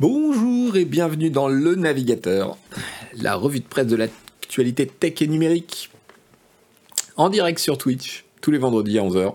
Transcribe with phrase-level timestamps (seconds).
[0.00, 2.56] Bonjour et bienvenue dans Le Navigateur,
[3.14, 5.90] la revue de presse de l'actualité tech et numérique,
[7.16, 9.34] en direct sur Twitch, tous les vendredis à 11h.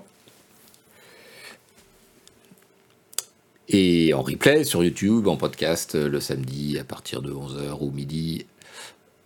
[3.68, 8.46] Et en replay sur YouTube, en podcast, le samedi à partir de 11h ou midi,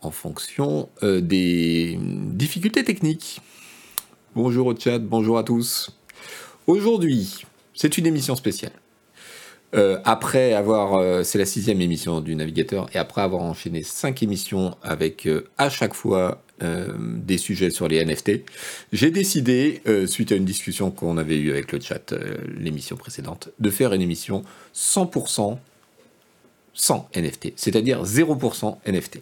[0.01, 3.41] en fonction euh, des difficultés techniques.
[4.33, 5.91] Bonjour au chat, bonjour à tous.
[6.65, 7.45] Aujourd'hui,
[7.75, 8.73] c'est une émission spéciale.
[9.75, 14.23] Euh, après avoir, euh, c'est la sixième émission du navigateur, et après avoir enchaîné cinq
[14.23, 18.41] émissions avec euh, à chaque fois des sujets sur les NFT,
[18.91, 22.15] j'ai décidé, suite à une discussion qu'on avait eue avec le chat
[22.57, 24.41] l'émission précédente, de faire une émission
[24.73, 25.59] 100%
[26.73, 29.19] sans NFT, c'est-à-dire 0% NFT.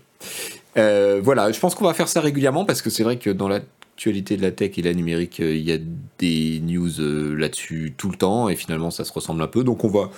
[0.75, 3.49] voilà, je pense qu'on va faire ça régulièrement parce que c'est vrai que dans
[3.95, 5.77] l'actualité de la tech et la numérique, il y a
[6.19, 6.89] des news
[7.37, 9.63] là-dessus tout le temps et finalement ça se ressemble un peu.
[9.63, 10.11] Donc on va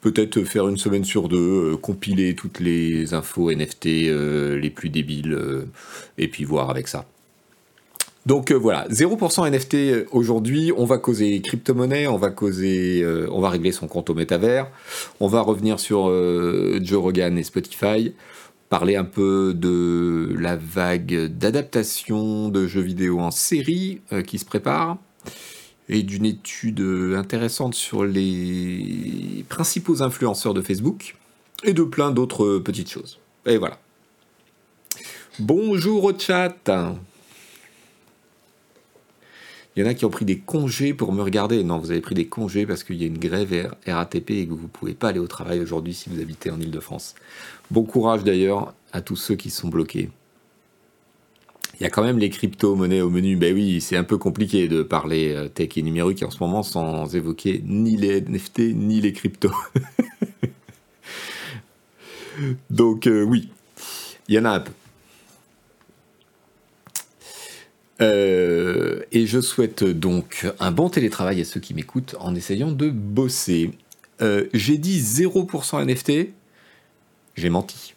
[0.00, 4.88] peut-être faire une semaine sur deux, euh, compiler toutes les infos NFT euh, les plus
[4.90, 5.66] débiles, euh,
[6.16, 7.04] et puis voir avec ça.
[8.26, 13.72] Donc voilà, 0% NFT aujourd'hui, on va causer crypto-monnaie, on va causer, on va régler
[13.72, 14.70] son compte au métavers,
[15.18, 16.12] on va revenir sur
[16.82, 18.12] Joe Rogan et Spotify,
[18.68, 24.98] parler un peu de la vague d'adaptation de jeux vidéo en série qui se prépare,
[25.88, 26.80] et d'une étude
[27.16, 31.16] intéressante sur les principaux influenceurs de Facebook
[31.64, 33.18] et de plein d'autres petites choses.
[33.46, 33.78] Et voilà.
[35.38, 36.70] Bonjour au chat.
[39.78, 41.62] Il y en a qui ont pris des congés pour me regarder.
[41.62, 44.52] Non, vous avez pris des congés parce qu'il y a une grève RATP et que
[44.52, 47.14] vous ne pouvez pas aller au travail aujourd'hui si vous habitez en Ile-de-France.
[47.70, 50.10] Bon courage d'ailleurs à tous ceux qui sont bloqués.
[51.78, 53.36] Il y a quand même les crypto-monnaies au menu.
[53.36, 56.64] Ben oui, c'est un peu compliqué de parler euh, tech et numérique en ce moment
[56.64, 59.54] sans évoquer ni les NFT ni les cryptos.
[62.68, 63.48] Donc euh, oui,
[64.26, 64.72] il y en a un peu.
[68.00, 72.90] Euh, et je souhaite donc un bon télétravail à ceux qui m'écoutent en essayant de
[72.90, 73.72] bosser.
[74.52, 76.30] J'ai dit 0% NFT,
[77.36, 77.94] j'ai menti.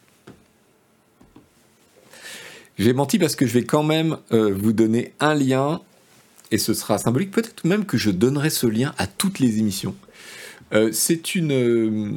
[2.78, 5.80] J'ai menti parce que je vais quand même euh, vous donner un lien,
[6.50, 9.94] et ce sera symbolique, peut-être même que je donnerai ce lien à toutes les émissions.
[10.72, 12.10] Euh, c'est une, euh,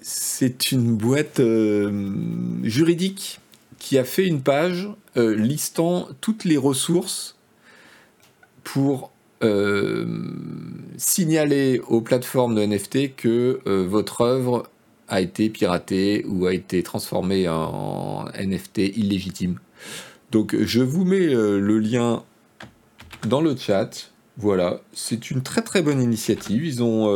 [0.00, 1.40] c'est une boîte
[2.62, 3.40] juridique
[3.78, 7.36] qui a fait une page listant toutes les ressources
[8.64, 9.12] pour
[10.96, 14.68] signaler aux plateformes de NFT que votre œuvre
[15.08, 19.58] a été piratée ou a été transformée en NFT illégitime.
[20.30, 22.24] Donc je vous mets euh, le lien
[23.26, 24.10] dans le chat.
[24.36, 26.64] Voilà, c'est une très très bonne initiative.
[26.64, 27.08] Ils ont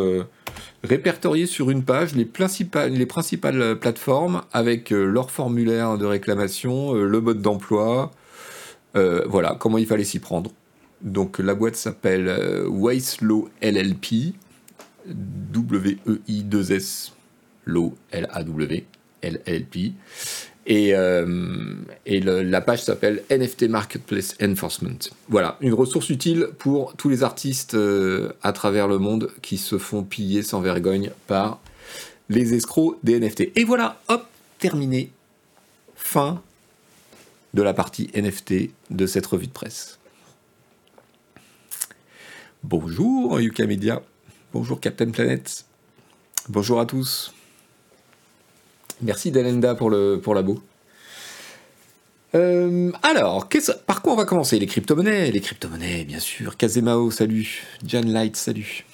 [0.59, 6.07] euh, répertorié sur une page les principales, les principales plateformes avec euh, leur formulaire de
[6.07, 8.11] réclamation, le mode d'emploi,
[8.95, 10.51] voilà, comment il fallait s'y prendre.
[11.03, 14.35] Donc la boîte s'appelle Waste-Law LLP,
[15.07, 17.13] W-E-I-2-S,
[17.67, 18.87] Law, L-A-W,
[19.23, 19.93] LLP.
[20.69, 21.25] Et, euh,
[22.05, 24.99] la page s'appelle NFT Marketplace Enforcement.
[25.29, 29.78] Voilà, une ressource utile pour tous les artistes euh, à travers le monde qui se
[29.78, 31.59] font piller sans vergogne par
[32.28, 33.53] les escrocs des NFT.
[33.57, 34.27] Et voilà, hop,
[34.59, 35.11] terminé.
[35.97, 36.43] Fin
[37.55, 39.99] de la partie NFT de cette revue de presse.
[42.62, 44.03] Bonjour Yuka Media.
[44.53, 45.65] Bonjour Captain Planet.
[46.51, 47.33] Bonjour à tous.
[49.00, 50.60] Merci Dalenda pour le pour labo.
[52.34, 53.48] Euh, alors,
[53.86, 54.59] par quoi on va commencer?
[54.59, 55.31] Les crypto-monnaies?
[55.31, 56.56] Les crypto-monnaies, bien sûr.
[56.56, 57.62] Kazemao, salut.
[57.86, 58.84] Jan Light, salut.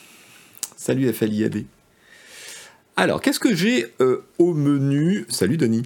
[0.76, 1.64] Salut FLIAD.
[2.96, 5.26] Alors, qu'est-ce que j'ai euh, au menu?
[5.28, 5.82] Salut Denis.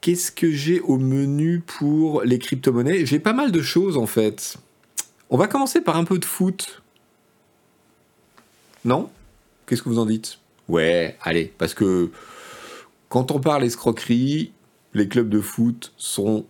[0.00, 3.06] Qu'est-ce que j'ai au menu pour les crypto-monnaies?
[3.06, 4.58] J'ai pas mal de choses en fait.
[5.30, 6.82] On va commencer par un peu de foot.
[8.84, 9.10] Non?
[9.66, 10.38] Qu'est-ce que vous en dites?
[10.68, 12.10] Ouais, allez, parce que
[13.08, 14.52] quand on parle escroquerie,
[14.94, 16.46] les clubs de foot sont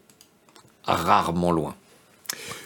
[0.84, 1.74] rarement loin.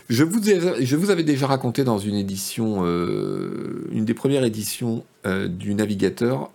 [0.08, 5.74] Je vous, avais déjà raconté dans une édition, euh, une des premières éditions euh, du
[5.74, 6.50] Navigateur,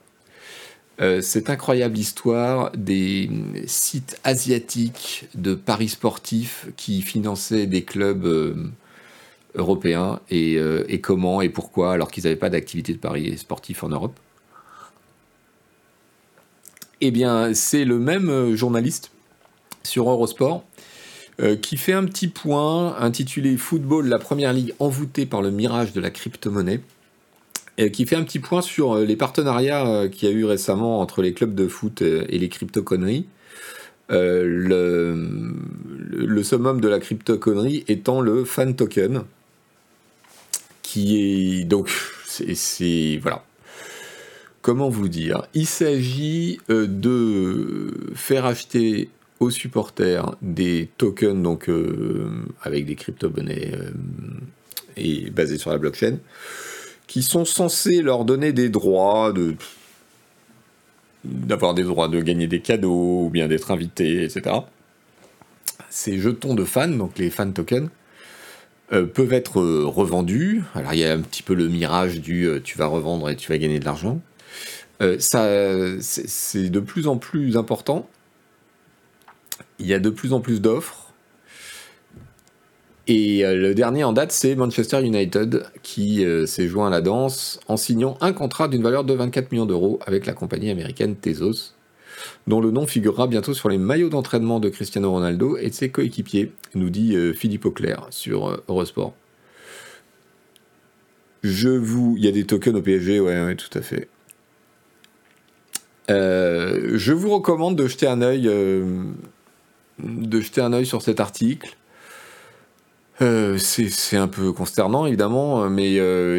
[1.01, 3.29] euh, cette incroyable histoire des
[3.67, 8.27] sites asiatiques de paris sportifs qui finançaient des clubs
[9.53, 10.57] européens et,
[10.87, 14.19] et, comment et pourquoi alors qu'ils n'avaient pas d'activité de paris sportif en Europe.
[17.01, 19.11] Eh bien, c'est le même euh, journaliste
[19.83, 20.63] sur Eurosport
[21.41, 25.93] euh, qui fait un petit point intitulé Football, la première ligue envoûtée par le mirage
[25.93, 26.81] de la crypto-monnaie.
[27.91, 31.33] qui fait un petit point sur les partenariats qu'il y a eu récemment entre les
[31.33, 33.25] clubs de foot et les crypto-conneries.
[34.09, 35.55] le,
[36.11, 39.23] le, summum de la crypto-connerie étant le fan token,
[40.83, 41.89] qui est donc
[42.27, 43.43] c'est voilà
[44.63, 52.31] comment vous dire Il s'agit euh, de faire acheter aux supporters des tokens, donc euh,
[52.63, 53.91] avec des crypto-monnaies euh,
[54.97, 56.17] et basés sur la blockchain,
[57.05, 59.55] qui sont censés leur donner des droits de
[61.25, 64.57] d'avoir des droits de gagner des cadeaux ou bien d'être invités, etc.
[65.89, 67.89] Ces jetons de fans, donc les fan tokens,
[68.89, 70.63] peuvent être revendus.
[70.75, 73.49] Alors il y a un petit peu le mirage du tu vas revendre et tu
[73.49, 74.19] vas gagner de l'argent.
[75.01, 75.47] Euh, ça,
[75.99, 78.07] c'est de plus en plus important.
[79.79, 81.11] Il y a de plus en plus d'offres.
[83.05, 87.01] Et euh, le dernier en date, c'est Manchester United qui euh, s'est joint à la
[87.01, 91.17] danse en signant un contrat d'une valeur de 24 millions d'euros avec la compagnie américaine
[91.17, 91.73] Tezos,
[92.47, 95.89] dont le nom figurera bientôt sur les maillots d'entraînement de Cristiano Ronaldo et de ses
[95.89, 99.13] coéquipiers, nous dit Philippe Auclair sur Eurosport.
[101.43, 102.15] Je vous.
[102.17, 104.07] Il y a des tokens au PSG, ouais, ouais, tout à fait.
[106.09, 109.03] Euh, je vous recommande de jeter un œil, euh,
[109.99, 111.75] de jeter un œil sur cet article.
[113.21, 115.93] Euh, c'est un peu consternant évidemment, mais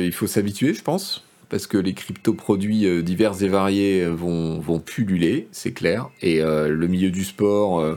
[0.04, 5.48] il faut s'habituer, je pense, parce que les crypto-produits divers et variés vont, vont pulluler,
[5.52, 6.10] c'est clair.
[6.20, 7.96] Et le milieu du sport,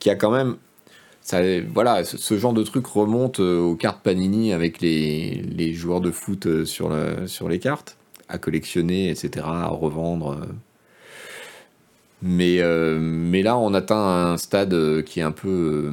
[0.00, 0.56] qui a quand même
[1.72, 6.90] voilà, ce, genre de truc remonte aux cartes Panini avec les, joueurs de foot sur
[7.48, 7.96] les cartes,
[8.28, 10.36] à collectionner, etc., à revendre.
[12.22, 15.92] Mais, euh, mais là, on atteint un stade euh, qui est un peu.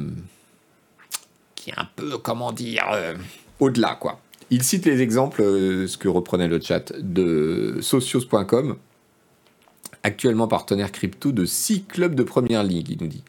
[1.54, 2.84] qui est un peu, comment dire,
[3.60, 4.20] au-delà, quoi.
[4.50, 8.76] Il cite les exemples, ce que reprenait le chat, de socios.com,
[10.02, 13.24] actuellement partenaire crypto de six clubs de première ligue, il nous dit.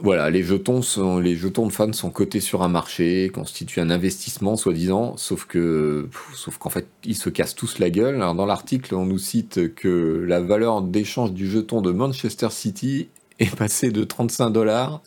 [0.00, 5.46] Voilà, les jetons, de fans sont cotés sur un marché, constituent un investissement soi-disant, sauf
[5.46, 8.16] que, sauf qu'en fait, ils se cassent tous la gueule.
[8.16, 13.08] Alors, dans l'article, on nous cite que la valeur d'échange du jeton de Manchester City
[13.38, 15.00] est passée de 35 dollars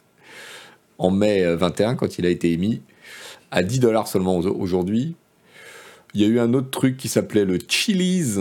[0.97, 2.81] en mai 21 quand il a été émis
[3.51, 5.15] à 10 dollars seulement aujourd'hui.
[6.13, 8.39] Il y a eu un autre truc qui s'appelait le Chili's,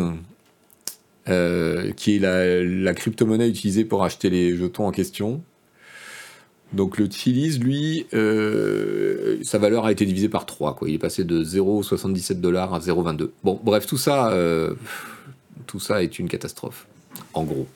[1.29, 5.43] euh, qui est la, la crypto-monnaie utilisée pour acheter les jetons en question.
[6.77, 10.77] Donc le Chili's, lui, euh, sa valeur a été divisée par 3.
[10.77, 10.91] Quoi.
[10.91, 13.31] Il est passé de 0,77 dollars à 0,22.
[13.43, 14.75] Bon, bref, tout ça, euh,
[15.67, 16.87] tout ça est une catastrophe,
[17.33, 17.67] en gros.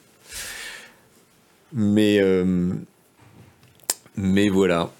[1.72, 2.72] Mais, euh,
[4.16, 4.90] mais voilà.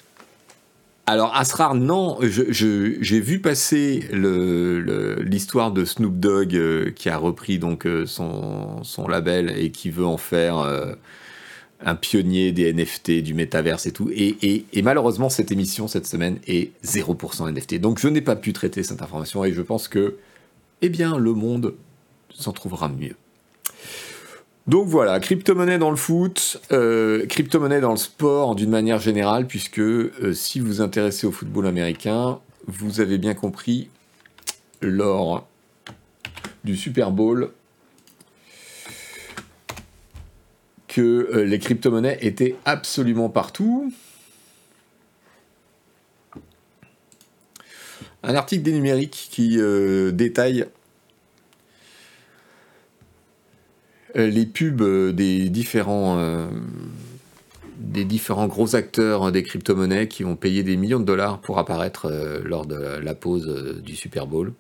[1.07, 8.85] Alors Asrar, non, j'ai vu passer l'histoire de Snoop Dogg qui a repris donc son,
[8.85, 10.65] son, label et qui veut en faire
[11.85, 14.11] un pionnier des NFT, du métaverse et tout.
[14.15, 17.81] Et, malheureusement, cette émission, cette semaine, est 0% NFT.
[17.81, 20.17] Donc je n'ai pas pu traiter cette information et je pense que,
[20.83, 21.75] eh bien, le monde
[22.35, 23.17] s'en trouvera mieux.
[24.67, 29.81] Donc voilà, crypto-monnaie dans le foot, euh, crypto-monnaie dans le sport d'une manière générale, puisque
[29.81, 33.89] euh, si vous vous intéressez au football américain, vous avez bien compris,
[34.83, 35.47] lors
[36.65, 37.51] du Super Bowl,
[40.91, 43.93] que euh, les crypto-monnaies étaient absolument partout.
[48.25, 50.67] Un article des numériques qui euh, détaille
[54.17, 54.83] euh, les pubs
[55.15, 56.51] des différents,
[57.79, 62.11] des différents gros acteurs des crypto-monnaies qui ont payé des millions de dollars pour apparaître
[62.45, 64.53] lors de la pause du Super Bowl.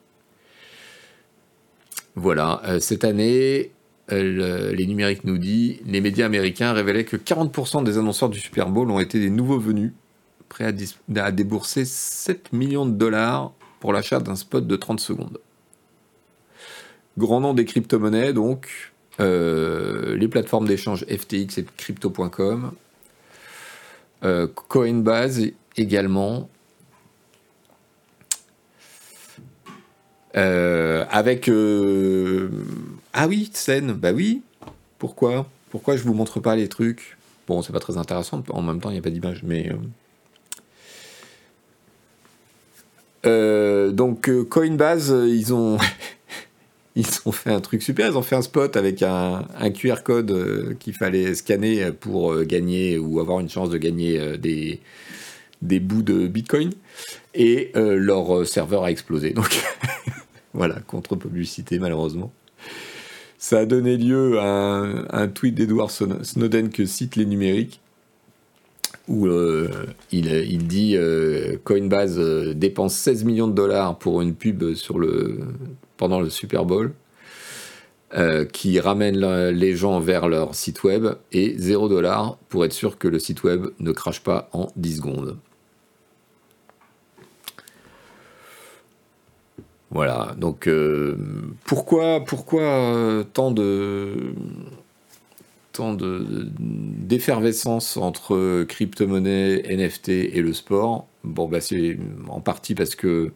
[2.14, 3.72] Voilà, cette année,
[4.10, 8.90] les numériques nous dit, les médias américains révélaient que 40% des annonceurs du Super Bowl
[8.90, 9.92] ont été des nouveaux venus,
[10.50, 10.74] prêts
[11.16, 15.38] à, débourser 7 millions de dollars pour l'achat d'un spot de 30 secondes.
[17.16, 22.72] Grand nom des crypto-monnaies, donc, euh, les plateformes d'échange FTX et crypto.com,
[24.24, 25.42] euh, Coinbase
[25.76, 26.50] également,
[30.36, 31.50] euh, avec
[33.12, 34.42] ah oui, scène, bah oui.
[34.98, 35.46] Pourquoi?
[35.70, 37.16] Pourquoi je vous montre pas les trucs?
[37.48, 39.70] Bon, c'est pas très intéressant, en même temps, il n'y a pas d'image, mais.
[39.70, 39.76] Euh,
[43.26, 45.78] euh, donc, euh, Coinbase, ils ont.
[47.32, 51.34] fait un truc super, ils ont fait un spot avec un, QR code qu'il fallait
[51.34, 54.80] scanner pour gagner ou avoir une chance de gagner des,
[55.62, 56.72] des bouts de Bitcoin
[57.34, 59.30] et leur serveur a explosé.
[59.30, 59.62] Donc
[60.52, 62.32] voilà, contre-publicité malheureusement.
[63.42, 64.82] Ça a donné lieu à
[65.12, 67.80] un, tweet d'Edward Snowden que cite les numériques,
[69.08, 74.62] où euh, il, dit euh, Coinbase euh, dépense 16 millions de dollars pour une pub
[75.96, 76.92] pendant le Super Bowl,
[78.52, 83.08] qui ramène les gens vers leur site web, et 0 dollars pour être sûr que
[83.08, 85.38] le site web ne crache pas en 10 secondes.
[89.90, 91.16] Voilà, donc euh,
[91.64, 94.34] pourquoi, euh, tant de
[96.60, 101.08] d'effervescence entre crypto-monnaie, NFT et le sport?
[101.24, 103.32] Bon, bah c'est en partie parce que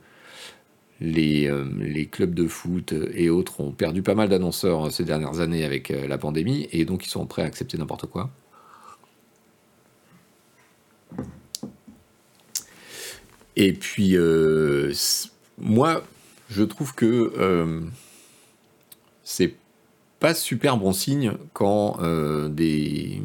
[1.03, 5.65] euh, les, clubs de foot et autres ont perdu pas mal d'annonceurs ces dernières années
[5.65, 8.31] avec la pandémie et donc ils sont prêts à accepter n'importe quoi.
[13.57, 14.17] Et puis,
[15.59, 16.03] moi,
[16.49, 17.81] je trouve que euh,
[19.23, 19.55] c'est
[20.21, 23.23] pas super bon signe quand euh, des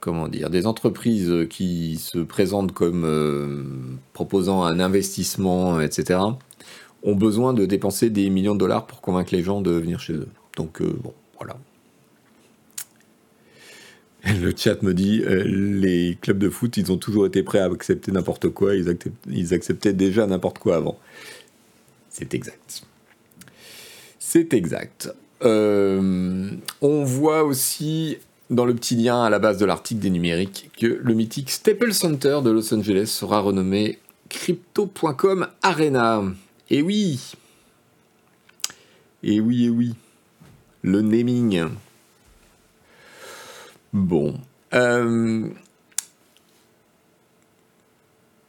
[0.00, 3.64] comment dire des entreprises qui se présentent comme euh,
[4.12, 6.20] proposant un investissement, etc.,
[7.02, 10.14] ont besoin de dépenser des millions de dollars pour convaincre les gens de venir chez
[10.14, 10.28] eux.
[10.56, 11.56] Donc bon, voilà.
[14.40, 18.10] Le chat me dit les clubs de foot, ils ont toujours été prêts à accepter
[18.10, 18.72] n'importe quoi.
[18.74, 20.98] ils acceptaient déjà n'importe quoi avant.
[22.18, 22.82] C'est exact.
[24.18, 25.08] C'est exact.
[25.44, 28.18] Euh, on voit aussi
[28.50, 31.92] dans le petit lien à la base de l'article des numériques que le mythique Staples
[31.92, 36.24] Center de Los Angeles sera renommé Crypto.com Arena.
[36.70, 37.34] Et oui
[39.22, 39.94] Et oui, et oui.
[40.82, 41.68] Le naming.
[43.92, 44.40] Bon.
[44.74, 45.48] Euh,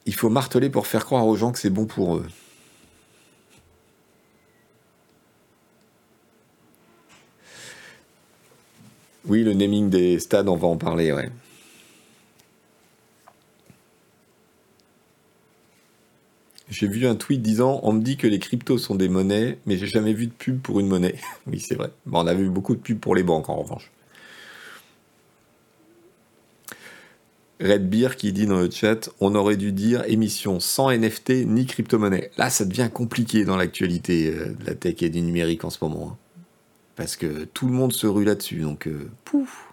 [0.08, 2.26] il faut marteler pour faire croire aux gens que c'est bon pour eux.
[9.30, 11.30] Oui, le naming des stades, on va en parler, ouais.
[16.70, 19.78] J'ai vu un tweet disant On me dit que les cryptos sont des monnaies, mais
[19.78, 21.16] j'ai jamais vu de pub pour une monnaie.
[21.48, 21.92] oui, c'est vrai.
[22.12, 23.92] on a vu beaucoup de pubs pour les banques en revanche.
[27.62, 31.66] Red Beer qui dit dans le chat On aurait dû dire émission sans NFT ni
[31.66, 32.32] crypto-monnaie.
[32.38, 35.78] Là, ça devient compliqué dans l'actualité euh, de la tech et du numérique en ce
[35.84, 36.18] moment.
[37.00, 38.58] Parce que tout le monde se rue là-dessus.
[38.58, 39.70] Donc, euh, pouf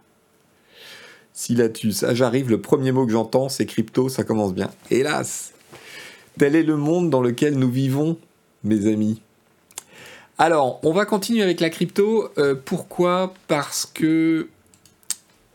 [1.32, 4.70] Si là-dessus, ça j'arrive, le premier mot que j'entends, c'est crypto, ça commence bien.
[4.92, 5.52] Hélas
[6.38, 8.16] Tel est le monde dans lequel nous vivons,
[8.62, 9.20] mes amis.
[10.38, 12.28] Alors, on va continuer avec la crypto.
[12.38, 13.34] Euh, pourquoi?
[13.48, 14.48] Parce que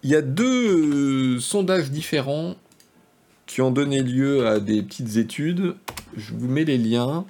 [0.03, 2.55] il y a deux sondages différents
[3.45, 5.75] qui ont donné lieu à des petites études.
[6.17, 7.25] Je vous mets les liens.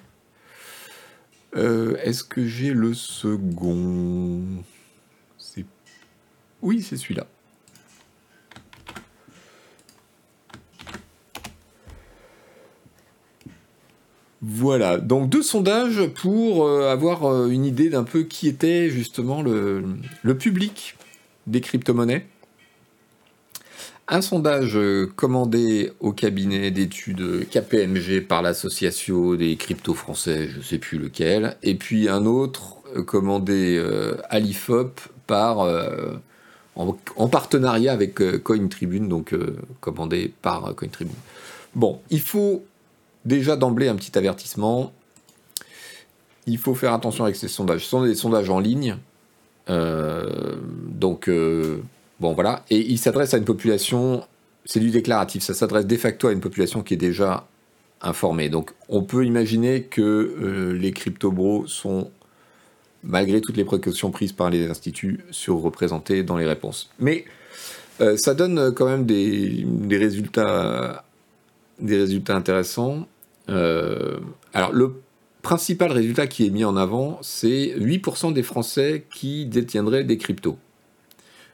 [1.55, 4.41] Euh, est-ce que j'ai le second?
[6.62, 7.25] Oui, c'est celui-là.
[14.43, 19.41] Voilà, donc deux sondages pour euh, avoir euh, une idée d'un peu qui était justement
[19.41, 20.98] le public
[21.48, 22.25] des crypto-monnaies
[24.11, 30.63] un sondage euh, commandé au cabinet d'études KPMG par l'association des cryptos français, je ne
[30.63, 35.65] sais plus lequel, et puis un autre euh, commandé euh, à l'IFOP par,
[36.75, 39.33] en, partenariat avec CoinTribune, donc
[39.79, 41.15] commandé par CoinTribune.
[41.73, 42.65] Bon, il faut
[43.23, 44.91] déjà d'emblée un petit avertissement.
[46.47, 47.85] Il faut faire attention avec ces sondages.
[47.85, 48.97] Ce sont des sondages en ligne.
[49.69, 51.29] donc
[52.21, 52.63] Bon, voilà.
[52.69, 54.23] Et il s'adresse à une population,
[54.65, 57.47] c'est du déclaratif, ça s'adresse de facto à une population qui est déjà
[57.99, 58.47] informée.
[58.47, 62.11] Donc, on peut imaginer que euh, les crypto-bros sont,
[63.03, 66.91] malgré toutes les précautions prises par les instituts, surreprésentés dans les réponses.
[66.99, 67.25] Mais
[68.01, 71.03] euh, ça donne quand même des, résultats,
[71.79, 73.07] des résultats intéressants.
[73.49, 74.19] Euh,
[74.53, 74.93] alors, le
[75.41, 80.59] principal résultat qui est mis en avant, c'est 8% des Français qui détiendraient des cryptos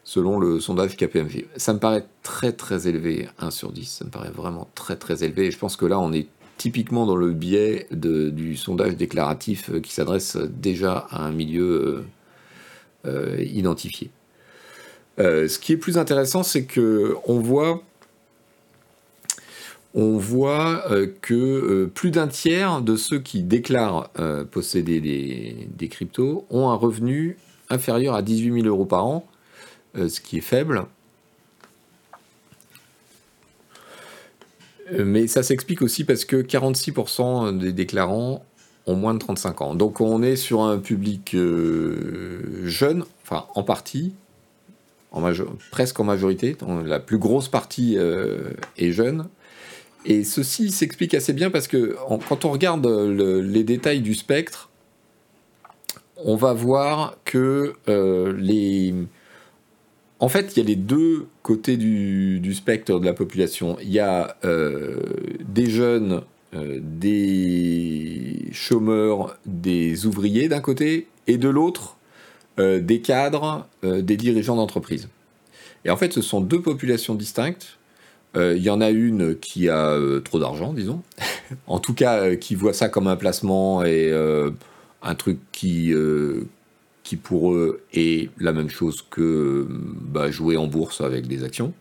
[0.07, 1.47] selon le sondage KPMG.
[1.57, 5.25] Ça me paraît très très élevé, 1 sur 10, ça me paraît vraiment très très
[5.25, 5.47] élevé.
[5.47, 9.81] Et je pense que là, on est typiquement dans le biais du sondage déclaratif euh,
[9.81, 12.05] qui s'adresse déjà à un milieu
[13.05, 14.09] euh, euh, identifié.
[15.17, 17.83] ce qui est plus intéressant, c'est que on voit,
[19.93, 20.85] on voit
[21.21, 24.09] que plus d'un tiers de ceux qui déclarent
[24.51, 27.37] posséder des, des, cryptos ont un revenu
[27.69, 29.27] inférieur à 18 000 euros par an,
[29.95, 30.85] ce qui est faible.
[34.93, 38.45] Euh, mais ça s'explique aussi parce que 46% des déclarants
[38.85, 39.75] ont moins de 35 ans.
[39.75, 44.13] Donc on est sur un public euh, jeune, enfin en partie,
[45.71, 46.55] presque en majorité.
[46.85, 49.27] La plus grosse partie euh, est jeune.
[50.05, 51.97] Et ceci s'explique assez bien parce que
[52.29, 54.69] quand on regarde les détails du spectre,
[56.15, 57.73] on va voir que
[58.37, 58.93] les
[60.19, 63.77] en fait, il y a les deux côtés du, spectre de la population.
[63.81, 64.97] Il y a euh,
[65.47, 66.21] des jeunes,
[66.55, 71.97] euh, des chômeurs, des ouvriers d'un côté, et de l'autre,
[72.59, 75.07] euh, des cadres, des dirigeants d'entreprise.
[75.85, 77.77] Et en fait, ce sont deux populations distinctes.
[78.35, 81.01] Il y en a une qui a trop d'argent, disons,
[81.67, 84.13] en tout cas qui voit ça comme un placement et
[85.01, 85.91] un truc qui,
[87.07, 91.73] qui pour eux est la même chose que bah, jouer en bourse avec des actions.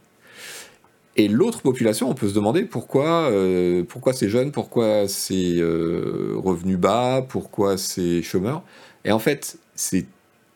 [1.16, 6.34] Et l'autre population, on peut se demander pourquoi, euh, pourquoi c'est jeune, pourquoi c'est euh,
[6.36, 8.62] revenu bas, pourquoi c'est chômeur.
[9.04, 10.06] Et en fait, c'est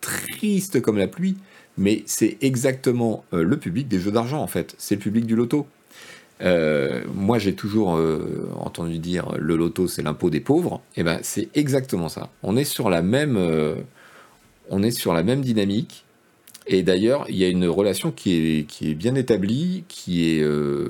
[0.00, 1.36] triste comme la pluie,
[1.76, 4.76] mais c'est exactement euh, le public des jeux d'argent, en fait.
[4.78, 5.66] C'est le public du loto.
[7.12, 8.00] moi, j'ai toujours
[8.56, 10.80] entendu dire le loto, c'est l'impôt des pauvres.
[10.94, 12.30] Et eh ben, c'est exactement ça.
[12.44, 13.36] On est sur la même
[14.70, 16.04] on est sur la même dynamique.
[16.66, 20.40] Et d'ailleurs, il y a une relation qui est, qui est bien établie, qui est,
[20.40, 20.88] euh,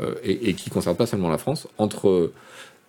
[0.00, 2.32] euh, et, qui ne concerne pas seulement la France, entre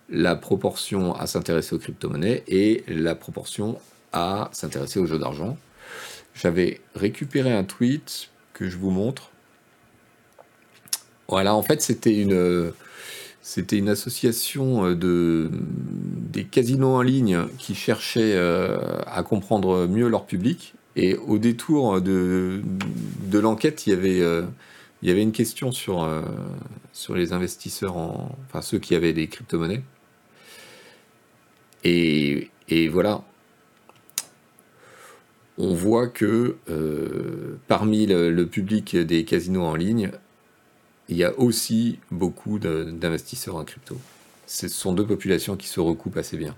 [0.09, 3.79] la proportion à s'intéresser aux crypto-monnaies et la proportion
[4.11, 5.57] à s'intéresser aux jeux d'argent.
[6.35, 9.31] J'avais récupéré un tweet que je vous montre.
[11.27, 12.73] Voilà, en fait, c'était une,
[13.45, 18.75] c'était une association euh, de, des casinos en ligne qui cherchaient euh,
[19.05, 20.73] à comprendre mieux leur public.
[20.95, 22.63] Et au détour de,
[23.27, 24.41] de l'enquête, il y avait euh,
[25.03, 26.09] il y avait une question sur,
[26.91, 29.83] sur les investisseurs, en, enfin ceux qui avaient des crypto-monnaies.
[31.83, 33.23] Et, et, voilà,
[35.59, 36.55] on voit que
[37.67, 40.09] parmi le, public des casinos en ligne,
[41.09, 43.97] il y a aussi beaucoup d'investisseurs en crypto.
[44.47, 46.55] Ce sont deux populations qui se recoupent assez bien.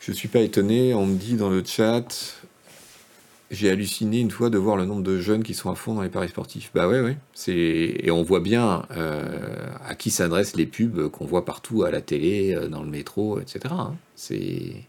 [0.00, 2.38] Je ne suis pas étonné, on me dit dans le chat,
[3.50, 6.02] j'ai halluciné une fois de voir le nombre de jeunes qui sont à fond dans
[6.02, 6.70] les paris sportifs.
[6.74, 7.16] Bah ouais, ouais.
[7.32, 11.90] C'est et on voit bien euh, à qui s'adressent les pubs qu'on voit partout à
[11.90, 13.60] la télé, euh, dans le métro, etc.
[13.70, 13.96] Hein.
[14.14, 14.84] C'est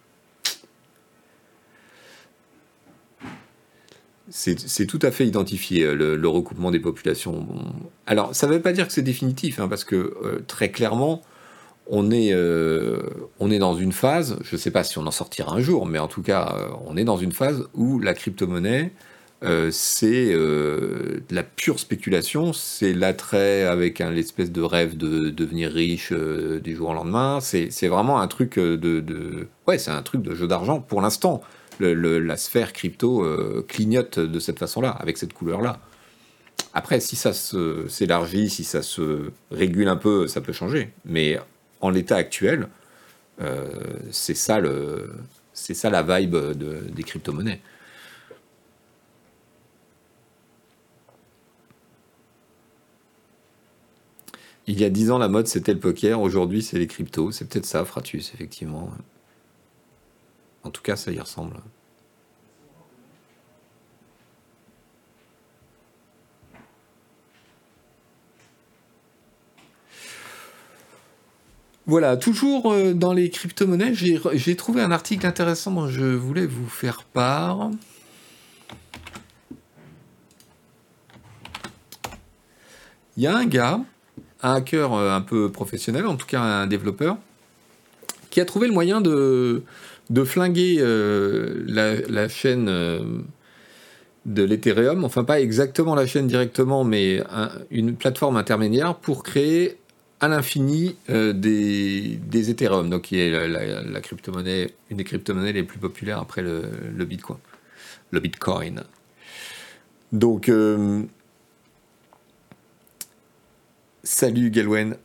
[4.32, 7.48] c'est tout à fait identifié euh, le, recoupement des populations.
[8.06, 11.22] Alors ça ne veut pas dire que c'est définitif, hein, parce que très clairement,
[11.90, 13.00] on est, euh,
[13.40, 15.88] on est dans une phase, je ne sais pas si on en sortira un jour,
[15.88, 18.94] mais en tout cas, euh, on est dans une phase où la crypto-monnaie,
[19.44, 20.36] euh, c'est
[21.32, 26.90] la pure spéculation, c'est l'attrait avec un l'espèce de rêve de, devenir riche du jour
[26.90, 27.40] au lendemain.
[27.42, 31.42] C'est vraiment un truc de, ouais, c'est un truc de jeu d'argent pour l'instant.
[31.80, 33.26] la sphère crypto
[33.68, 35.80] clignote de cette façon-là, avec cette couleur-là.
[36.74, 40.92] Après, si ça s'élargit, si ça se régule un peu, ça peut changer.
[41.06, 41.40] Mais
[41.82, 42.70] en l'état actuel,
[43.42, 43.68] euh,
[44.12, 45.12] c'est ça, le,
[45.54, 47.62] c'est ça la vibe des crypto-monnaies.
[54.68, 56.22] Il y a dix ans, la mode, c'était le poker.
[56.22, 57.32] Aujourd'hui, c'est les cryptos.
[57.32, 58.92] C'est peut-être ça, Fratus, effectivement.
[60.64, 61.56] En tout cas, ça y ressemble.
[71.90, 76.68] Voilà, toujours euh, dans les crypto-monnaies, j'ai trouvé un article intéressant dont je voulais vous
[76.68, 77.72] faire part.
[83.18, 83.80] Il y a un gars,
[84.44, 87.18] un hacker euh, un peu professionnel, en tout cas un développeur,
[88.30, 89.64] qui a trouvé le moyen de,
[90.26, 91.64] flinguer euh,
[92.08, 92.68] la, chaîne
[94.28, 97.24] de l'Ethereum, enfin pas exactement la chaîne directement, mais
[97.72, 99.80] une plateforme intermédiaire pour créer
[100.20, 105.64] à l'infini euh, des, des, Ethereum, donc qui est la, crypto-monnaie, une des crypto-monnaies les
[105.64, 107.40] plus populaires après le, Bitcoin.
[108.12, 108.84] Le Bitcoin.
[110.12, 111.04] Donc, euh,
[114.04, 114.98] salut Galwen.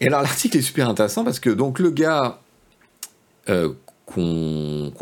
[0.00, 2.40] Et alors l'article est super intéressant parce que donc le gars
[3.48, 3.72] euh,
[4.06, 4.92] qu'on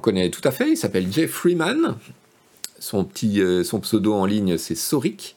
[0.00, 1.96] connaît tout à fait, il s'appelle Jeff Freeman.
[2.78, 5.35] Son, petit, son pseudo en ligne c'est Soric.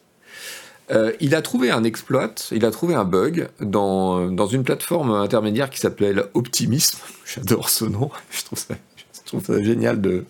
[0.90, 5.70] Euh, il a trouvé un exploit, il a trouvé un bug dans, une plateforme intermédiaire
[5.70, 6.98] qui s'appelle Optimism.
[7.26, 10.24] J'adore ce nom, je trouve ça, génial de,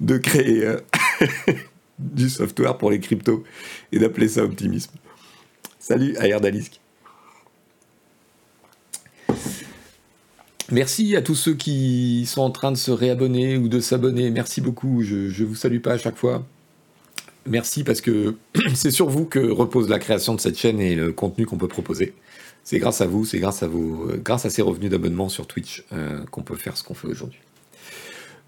[0.00, 0.80] de créer euh,
[1.98, 3.44] du software pour les cryptos
[3.92, 4.92] et d'appeler ça Optimism.
[5.78, 6.80] Salut, Ayerdalisk.
[10.72, 14.30] Merci à tous ceux qui sont en train de se réabonner ou de s'abonner.
[14.30, 15.02] Merci beaucoup.
[15.02, 16.44] Je ne vous salue pas à chaque fois.
[17.46, 18.34] Merci parce que
[18.74, 21.68] c'est sur vous que repose la création de cette chaîne et le contenu qu'on peut
[21.68, 22.14] proposer.
[22.64, 25.46] C'est grâce à vous, c'est grâce à vous, euh, grâce à ces revenus d'abonnement sur
[25.46, 27.40] Twitch euh, qu'on peut faire ce qu'on fait aujourd'hui.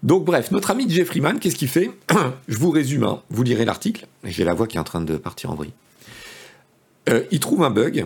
[0.03, 1.89] Donc bref, notre ami Jeffrey Freeman, qu'est-ce qu'il fait
[2.47, 3.21] Je vous résume, hein.
[3.29, 4.05] vous lirez l'article.
[4.23, 5.73] J'ai la voix qui est en train de partir en vrille.
[7.09, 8.05] Euh, il trouve un bug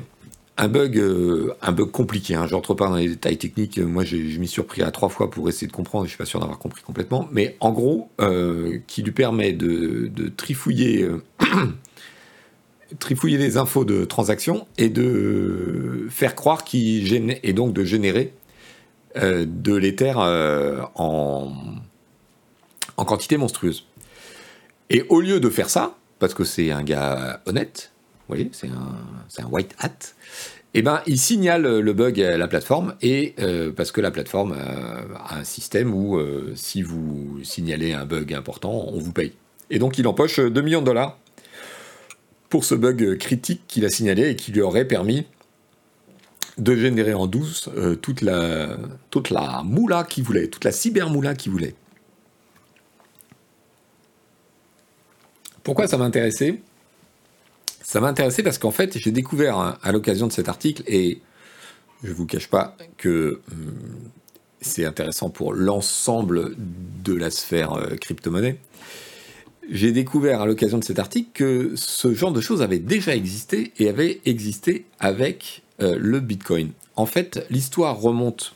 [0.58, 2.36] un bug, euh, un bug compliqué.
[2.36, 2.48] Hein.
[2.48, 3.78] Je rentre pas dans les détails techniques.
[3.78, 6.06] Moi, je m'y suis repris à trois fois pour essayer de comprendre.
[6.06, 7.28] Je suis pas sûr d'avoir compris complètement.
[7.32, 11.24] Mais en gros, euh, qui lui permet de, trifouiller, euh,
[13.00, 18.34] trifouiller les infos de transaction et de faire croire qu'il génère et donc de générer
[19.15, 21.52] de l'éther en,
[22.98, 23.88] en quantité monstrueuse.
[24.91, 27.91] Et au lieu de faire ça, parce que c'est un gars honnête,
[28.28, 30.13] vous voyez, c'est un, un, white hat,
[30.80, 34.52] eh ben, il signale le bug à la plateforme, et euh, parce que la plateforme
[34.52, 39.34] a un système où euh, si vous signalez un bug important, on vous paye.
[39.72, 41.18] Et donc il empoche 2 millions de dollars
[42.50, 45.26] pour ce bug critique qu'il a signalé et qui lui aurait permis
[46.60, 48.78] de générer en douce euh, toute, la,
[49.10, 51.74] toute la moula qu'il voulait, toute la cybermoula qu'il voulait.
[55.63, 56.62] Pourquoi ça m'intéressait?
[57.88, 61.21] Ça m'a intéressé parce qu'en fait, j'ai découvert hein, à l'occasion de cet article, et
[62.04, 64.10] je ne vous cache pas que hum,
[64.60, 66.58] c'est intéressant pour l'ensemble
[67.06, 68.60] de la sphère euh, crypto-monnaie,
[69.69, 73.71] j'ai découvert à l'occasion de cet article que ce genre de choses avait déjà existé
[73.80, 76.71] et avait existé avec euh, le Bitcoin.
[76.97, 78.54] En fait, l'histoire remonte,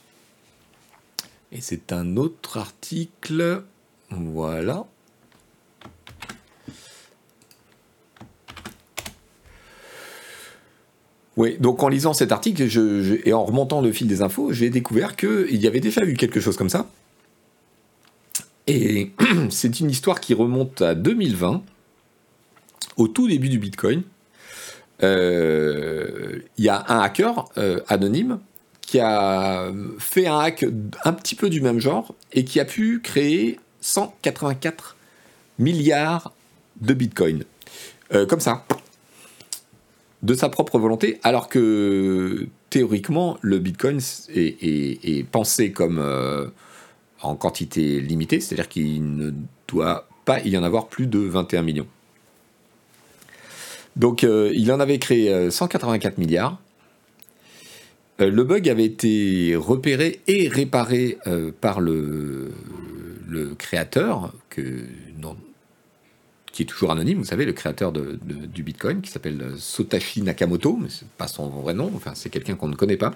[1.54, 3.64] et c'est un autre article,
[4.10, 4.88] voilà,
[11.42, 12.68] Oui, donc en lisant cet article
[13.26, 16.40] et en remontant le fil des infos, j'ai découvert qu'il y avait déjà eu quelque
[16.40, 16.86] chose comme ça.
[18.68, 19.10] Et
[19.50, 21.64] c'est une histoire qui remonte à 2020,
[22.98, 24.04] au tout début du Bitcoin.
[25.02, 28.38] Euh, il y a un hacker euh, anonyme
[28.82, 30.64] qui a fait un hack
[31.06, 34.96] un petit peu du même genre et qui a pu créer 184
[35.58, 36.34] milliards
[36.82, 37.46] de Bitcoin.
[38.14, 38.64] Euh, comme ça,
[40.24, 44.00] de sa propre volonté, alors que théoriquement, le Bitcoin
[44.36, 46.48] est, pensé comme euh,
[47.22, 49.32] en quantité limitée, c'est-à-dire qu'il ne
[49.68, 51.88] doit pas y en avoir plus de 21 millions.
[53.96, 56.60] Donc euh, il en avait créé 184 euh, milliards.
[58.20, 61.18] le bug avait été repéré et réparé
[61.60, 62.52] par le,
[63.58, 64.34] créateur,
[66.62, 71.08] est toujours anonyme, vous savez, le créateur du Bitcoin, qui s'appelle Satoshi Nakamoto, mais c'est
[71.08, 73.14] pas son vrai nom, enfin c'est quelqu'un qu'on ne connaît pas,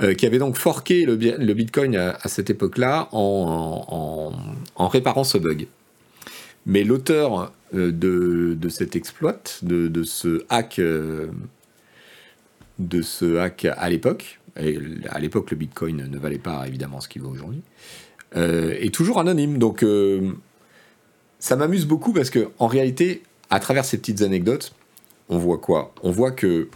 [0.00, 1.16] euh, qui avait donc forqué le,
[1.54, 4.32] Bitcoin à, cette époque-là en,
[4.78, 5.66] réparant ce bug.
[6.66, 11.26] Mais l'auteur euh, de, cet exploit, de, ce hack, euh,
[12.78, 17.22] de ce hack à l'époque, à l'époque le Bitcoin ne valait pas évidemment ce qu'il
[17.22, 17.62] vaut aujourd'hui,
[18.36, 19.58] est toujours anonyme.
[19.58, 19.84] Donc
[21.38, 24.72] ça m'amuse beaucoup parce que en réalité, à travers ces petites anecdotes,
[25.28, 25.94] on voit quoi?
[26.02, 26.68] On voit que,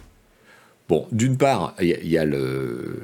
[0.87, 3.01] bon, d'une part, il y, a, le,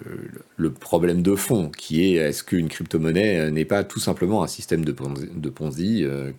[0.79, 4.91] problème de fond qui est est-ce qu'une crypto-monnaie n'est pas tout simplement un système de
[5.49, 6.31] Ponzi, euh,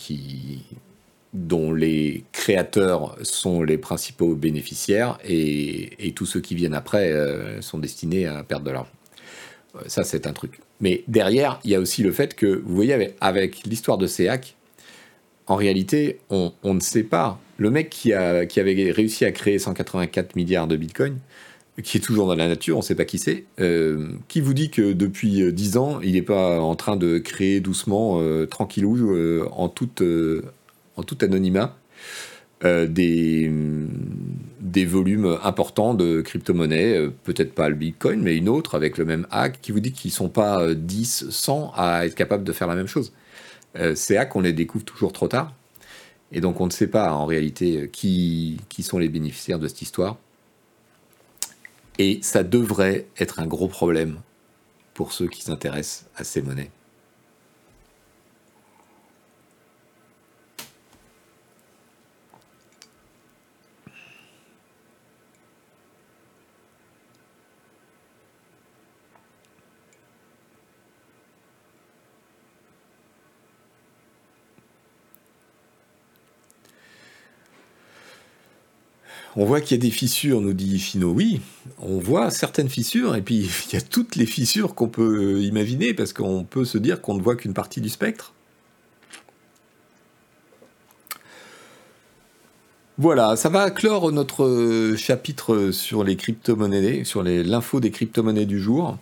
[1.32, 7.78] dont les créateurs sont les principaux bénéficiaires et, tous ceux qui viennent après euh, sont
[7.78, 8.90] destinés à perdre de l'argent.
[9.76, 10.60] Euh, ça, c'est un truc.
[10.80, 14.28] Mais derrière, il y a aussi le fait que, vous voyez, avec, l'histoire de ces
[14.28, 14.56] hacks,
[15.50, 17.40] en réalité, on, ne sait pas.
[17.58, 21.18] Le mec qui, a, qui avait réussi à créer 184 milliards de bitcoin,
[21.82, 24.54] qui est toujours dans la nature, on ne sait pas qui c'est, euh, qui vous
[24.54, 29.10] dit que depuis 10 ans, il n'est pas en train de créer doucement, euh, tranquillou,
[29.10, 29.88] euh, en, tout
[31.20, 31.76] anonymat,
[32.62, 33.50] des,
[34.60, 39.26] des volumes importants de crypto-monnaies, peut-être pas le bitcoin, mais une autre avec le même
[39.32, 42.68] hack, qui vous dit qu'ils ne sont pas 10, 100 à être capables de faire
[42.68, 43.12] la même chose.
[43.76, 45.52] Euh, là qu'on les découvre toujours trop tard.
[46.32, 49.82] Et donc on ne sait pas en réalité qui, qui sont les bénéficiaires de cette
[49.82, 50.16] histoire.
[51.98, 54.20] Et ça devrait être un gros problème
[54.94, 56.70] pour ceux qui s'intéressent à ces monnaies.
[79.40, 81.12] On voit qu'il y a des fissures, nous dit Chino.
[81.12, 81.40] Oui,
[81.78, 85.94] on voit certaines fissures, et puis il y a toutes les fissures qu'on peut imaginer,
[85.94, 88.34] parce qu'on peut se dire qu'on ne voit qu'une partie du spectre.
[92.98, 98.98] Voilà, ça va clore notre chapitre sur les crypto-monnaies, sur l'info des crypto-monnaies du jour.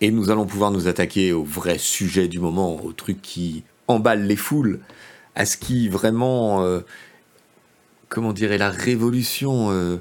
[0.00, 4.22] Et nous allons pouvoir nous attaquer au vrai sujet du moment, au truc qui emballe
[4.22, 4.80] les foules,
[5.34, 6.80] à ce qui vraiment, euh,
[8.08, 9.98] comment dirait, la révolution euh,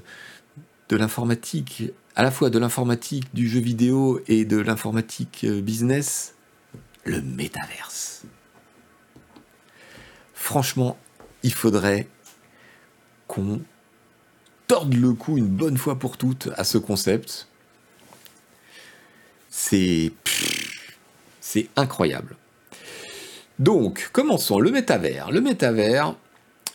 [0.90, 1.84] de l'informatique,
[2.16, 6.36] à la fois de l'informatique, du jeu vidéo et de l'informatique euh, business,
[7.04, 8.24] le métaverse.
[10.34, 10.98] Franchement,
[11.44, 12.08] il faudrait
[13.28, 13.62] qu'on
[14.68, 17.48] torde le cou une bonne fois pour toutes à ce concept.
[19.50, 20.12] C'est
[21.42, 22.36] c'est incroyable.
[23.60, 25.32] Donc, commençons le métavers.
[25.32, 26.16] Le métavers,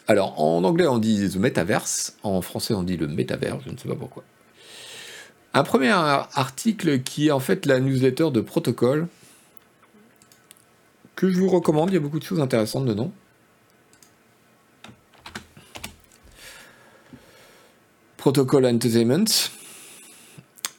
[0.08, 3.76] alors en anglais on dit the metaverse, en français on dit le métavers, je ne
[3.76, 4.24] sais pas pourquoi.
[5.54, 9.06] Un premier article qui est en fait la newsletter de Protocol,
[11.14, 13.12] que je vous recommande, il y a beaucoup de choses intéressantes dedans.
[18.16, 19.50] Protocol Entertainment,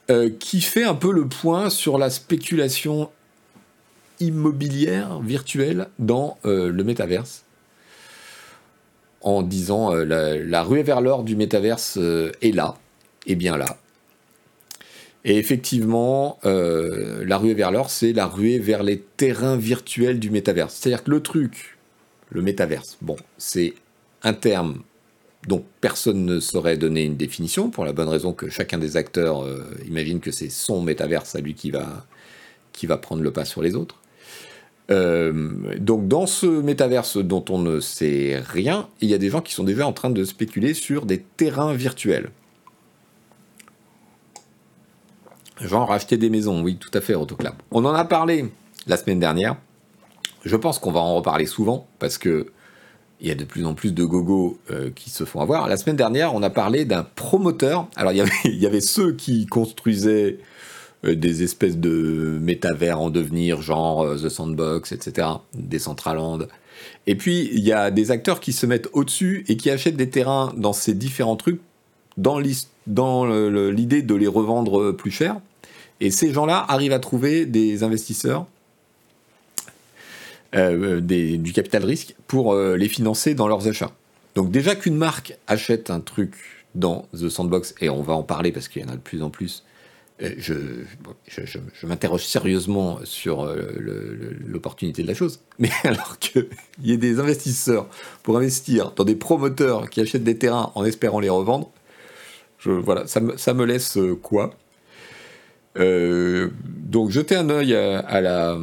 [0.09, 3.11] euh, qui fait un peu le point sur la spéculation
[4.19, 7.43] immobilière virtuelle dans euh, le métaverse.
[9.23, 10.03] En disant euh,
[10.45, 12.75] la, ruée vers l'or du métaverse est là,
[13.25, 13.77] et bien là.
[15.25, 20.73] Et effectivement, la ruée vers l'or, c'est la ruée vers les terrains virtuels du métaverse.
[20.75, 21.77] C'est-à-dire que le truc,
[22.29, 23.73] le métaverse, bon, c'est
[24.23, 24.83] un terme
[25.47, 29.43] dont personne ne saurait donner une définition, pour la bonne raison que chacun des acteurs
[29.43, 32.05] euh, imagine que c'est son métaverse à lui qui va,
[32.71, 33.99] qui va prendre le pas sur les autres.
[34.91, 39.41] Euh, donc dans ce métaverse dont on ne sait rien, il y a des gens
[39.41, 42.31] qui sont déjà en train de spéculer sur des terrains virtuels.
[45.61, 47.61] Genre acheter des maisons, oui, tout à fait, Autoclap.
[47.71, 48.51] On en a parlé
[48.87, 49.55] la semaine dernière.
[50.43, 52.47] Je pense qu'on va en reparler souvent parce que
[53.23, 55.69] il y a de plus en plus de gogos euh, qui se font avoir.
[55.69, 57.87] La semaine dernière, on a parlé d'un promoteur.
[57.95, 60.39] Alors, il y, avait, ceux qui construisaient
[61.03, 66.47] des espèces de métavers en devenir, genre euh, The Sandbox, etc., Decentraland.
[67.07, 70.09] Et puis, il y a des acteurs qui se mettent au-dessus et qui achètent des
[70.09, 71.61] terrains dans ces différents trucs
[72.17, 75.37] dans l'idée de les revendre plus cher.
[75.99, 78.45] Et ces gens-là arrivent à trouver des investisseurs
[80.55, 83.91] euh, du capital risque pour euh, les financer dans leurs achats.
[84.35, 86.35] Donc déjà qu'une marque achète un truc
[86.75, 89.23] dans The Sandbox, et on va en parler parce qu'il y en a de plus
[89.23, 89.63] en plus,
[90.23, 90.85] euh,
[91.27, 93.53] je, m'interroge sérieusement sur
[94.47, 95.39] l'opportunité de la chose.
[95.59, 96.47] Mais alors qu'il
[96.81, 97.87] y ait des investisseurs
[98.23, 101.69] pour investir dans des promoteurs qui achètent des terrains en espérant les revendre,
[102.65, 104.55] voilà, ça me, laisse quoi?
[105.75, 108.57] Donc jetez un œil à la,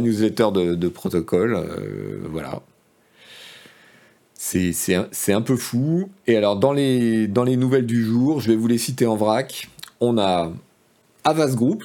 [0.00, 1.54] newsletter de, protocole.
[1.54, 2.62] Euh, voilà.
[4.34, 6.10] C'est un, peu fou.
[6.26, 9.16] Et alors, dans les, dans les nouvelles du jour, je vais vous les citer en
[9.16, 9.68] vrac.
[10.00, 10.52] On a
[11.24, 11.84] Avas Group,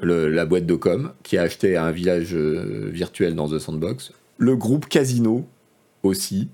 [0.00, 4.12] la boîte de com, qui a acheté un village euh, virtuel dans The Sandbox.
[4.38, 5.46] Le groupe Casino
[6.02, 6.48] aussi.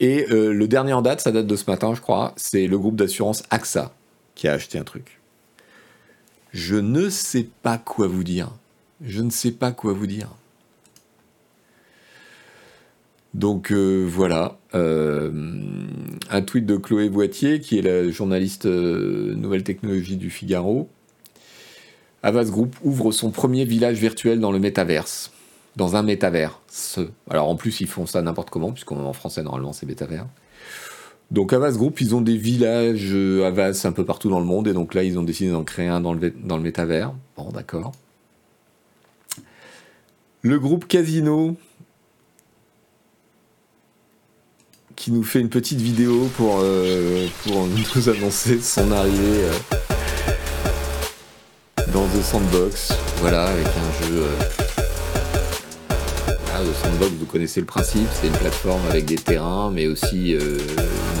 [0.00, 2.78] Et euh, le dernier en date, ça date de ce matin, je crois, c'est le
[2.78, 3.92] groupe d'assurance AXA
[4.34, 5.20] qui a acheté un truc.
[6.52, 8.50] Je ne sais pas quoi vous dire.
[9.00, 10.30] Je ne sais pas quoi vous dire.
[13.38, 15.30] Donc euh, voilà, euh,
[16.28, 20.88] un tweet de Chloé Boitier, qui est la journaliste euh, Nouvelle Technologie du Figaro.
[22.24, 25.30] Avas Group ouvre son premier village virtuel dans le métaverse,
[25.76, 26.60] dans un métavers.
[27.30, 30.26] Alors en plus, ils font ça n'importe comment, puisqu'en français, normalement, c'est métavers.
[31.30, 34.72] Donc Avas Group, ils ont des villages Avas un peu partout dans le monde, et
[34.72, 37.14] donc là, ils ont décidé d'en créer un dans le, dans le métavers.
[37.36, 37.92] Bon, d'accord.
[40.42, 41.56] Le groupe Casino
[44.98, 49.52] qui nous fait une petite vidéo pour, euh, pour nous annoncer son arrivée euh,
[51.92, 52.92] dans The Sandbox.
[53.20, 54.24] Voilà, avec un jeu.
[54.24, 54.36] Euh,
[56.58, 60.58] The Sandbox, vous connaissez le principe, c'est une plateforme avec des terrains, mais aussi une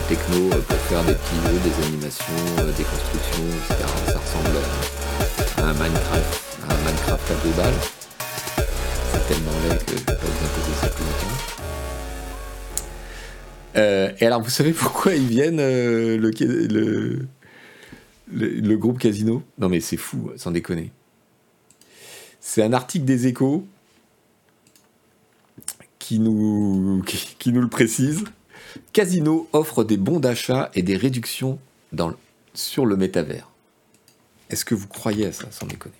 [0.08, 2.24] techno pour faire des petits jeux, des animations,
[2.76, 3.86] des constructions, etc.
[4.06, 4.58] Ça ressemble
[5.58, 7.80] à un Minecraft, à un Minecraft à deux balles
[9.28, 11.37] tellement laid que je vais pas vous imposer ça plus longtemps.
[13.78, 16.18] Euh, et alors, vous savez pourquoi ils viennent, euh,
[18.30, 19.42] le, groupe Casino?
[19.58, 20.90] Non, mais c'est fou, sans déconner.
[22.40, 23.66] C'est un article des échos
[25.98, 27.02] qui nous,
[27.38, 28.24] qui, nous le précise.
[28.92, 31.58] Casino offre des bons d'achat et des réductions
[32.54, 33.48] sur le métavers.
[34.50, 35.94] Est-ce que vous croyez à ça, sans déconner?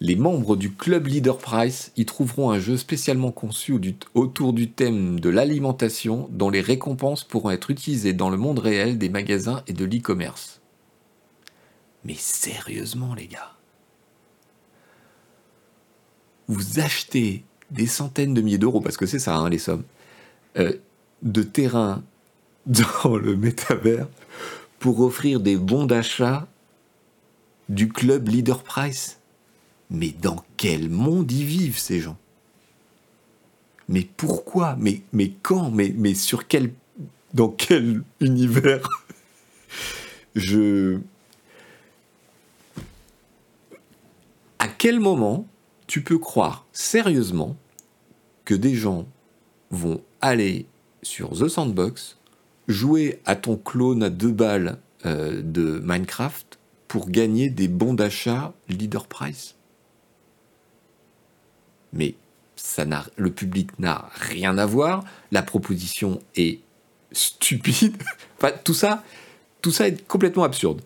[0.00, 3.80] Les membres du club Leader Price y trouveront un jeu spécialement conçu
[4.12, 8.98] autour du thème de l'alimentation dont les récompenses pourront être utilisées dans le monde réel
[8.98, 10.60] des magasins et de l'e-commerce.
[12.04, 13.52] Mais sérieusement les gars
[16.46, 19.84] Vous achetez des centaines de milliers d'euros, parce que c'est ça hein, les sommes,
[20.58, 20.74] euh,
[21.22, 22.02] de terrain
[22.66, 24.08] dans le métavers
[24.78, 26.46] pour offrir des bons d'achat
[27.68, 29.18] du club Leader Price.
[29.90, 32.16] Mais dans quel monde y vivent ces gens?
[33.88, 34.76] Mais pourquoi?
[34.78, 35.02] Mais,
[35.42, 35.70] quand?
[35.70, 36.72] Mais, mais sur quel...
[37.34, 38.88] Dans quel univers?
[40.34, 40.98] Je...
[44.58, 45.46] À quel moment
[45.86, 47.56] tu peux croire sérieusement
[48.44, 49.06] que des gens
[49.70, 50.66] vont aller
[51.02, 52.18] sur The Sandbox,
[52.68, 58.54] jouer à ton clone à deux balles euh, de Minecraft pour gagner des bons d'achat
[58.68, 59.54] leader price?
[61.96, 62.14] Mais
[62.56, 66.60] ça n'a, le public n'a rien à voir, la proposition est
[67.12, 67.96] stupide,
[68.38, 69.02] enfin, tout ça,
[69.62, 70.80] tout ça est complètement absurde.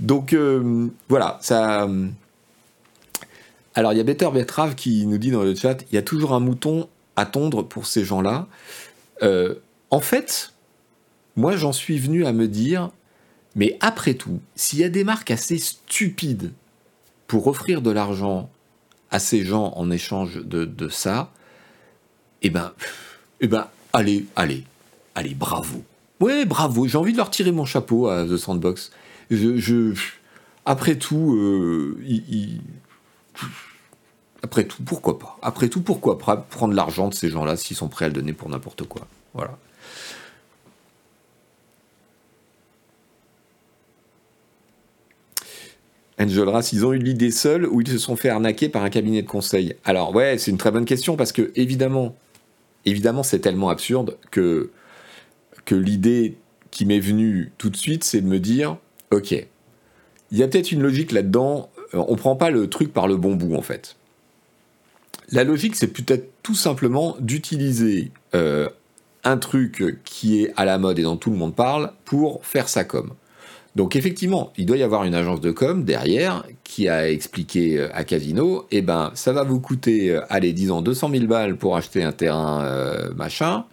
[0.00, 1.88] Donc euh, voilà, ça.
[3.74, 6.02] Alors il y a Better Betrave qui nous dit dans le chat, il y a
[6.02, 8.46] toujours un mouton à tondre pour ces gens-là.
[9.22, 9.54] Euh,
[9.90, 10.52] en fait,
[11.36, 12.90] moi j'en suis venu à me dire,
[13.54, 16.52] mais après tout, s'il y a des marques assez stupides
[17.26, 18.50] pour offrir de l'argent
[19.10, 21.30] à ces gens en échange de, ça,
[22.42, 22.72] eh ben,
[23.40, 24.64] eh ben, allez, allez,
[25.14, 25.82] allez, bravo.
[26.20, 28.90] Ouais, bravo, j'ai envie de leur tirer mon chapeau à The Sandbox.
[29.30, 29.94] Je,
[30.64, 31.98] après tout, euh,
[34.42, 35.38] après tout, pourquoi pas?
[35.42, 38.48] Après tout, pourquoi prendre l'argent de ces gens-là s'ils sont prêts à le donner pour
[38.48, 39.06] n'importe quoi?
[39.34, 39.58] Voilà.
[46.18, 48.90] Angel Rass, ils ont eu l'idée seuls ou ils se sont fait arnaquer par un
[48.90, 49.76] cabinet de conseil?
[49.84, 52.16] Alors ouais, c'est une très bonne question parce que évidemment,
[52.84, 54.70] évidemment, c'est tellement absurde que
[55.66, 56.36] que l'idée
[56.70, 58.76] qui m'est venue tout de suite, c'est de me dire,
[59.10, 59.32] ok,
[60.30, 61.70] il y a peut-être une logique là-dedans.
[61.94, 63.96] Euh, on prend pas le truc par le bon bout en fait.
[65.32, 68.68] La logique, c'est peut-être tout simplement d'utiliser euh,
[69.24, 72.68] un truc qui est à la mode et dont tout le monde parle pour faire
[72.68, 73.12] sa com.
[73.76, 77.88] Donc effectivement, il doit y avoir une agence de com derrière qui a expliqué euh,
[77.92, 81.76] à Casino, eh ben ça va vous coûter, euh, allez, disons 200 000 balles pour
[81.76, 83.66] acheter un terrain euh, machin,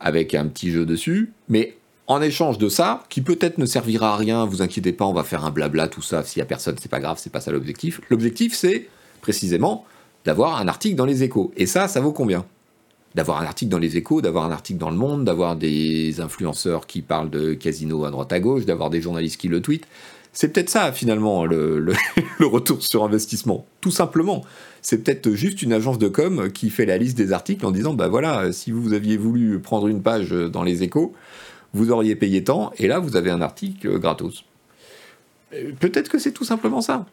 [0.00, 4.16] avec un petit jeu dessus, mais en échange de ça, qui peut-être ne servira à
[4.16, 6.76] rien, vous inquiétez pas, on va faire un blabla, tout ça, s'il y a personne,
[6.78, 8.02] c'est pas grave, c'est pas ça l'objectif.
[8.10, 8.86] L'objectif, c'est
[9.22, 9.86] précisément
[10.26, 11.52] d'avoir un article dans les échos.
[11.56, 12.44] Et ça, ça vaut combien?
[13.14, 16.86] D'avoir un article dans les échos, d'avoir un article dans le monde, d'avoir des influenceurs
[16.86, 19.86] qui parlent de casino à droite à gauche, d'avoir des journalistes qui le tweetent.
[20.32, 21.94] C'est peut-être ça finalement le,
[22.40, 23.66] retour sur investissement.
[23.80, 24.44] Tout simplement.
[24.82, 27.94] C'est peut-être juste une agence de com qui fait la liste des articles en disant
[27.94, 31.14] bah voilà, si vous aviez voulu prendre une page dans les échos,
[31.74, 34.44] vous auriez payé tant, et là vous avez un article gratos.
[35.54, 37.06] Euh, peut-être que c'est tout simplement ça.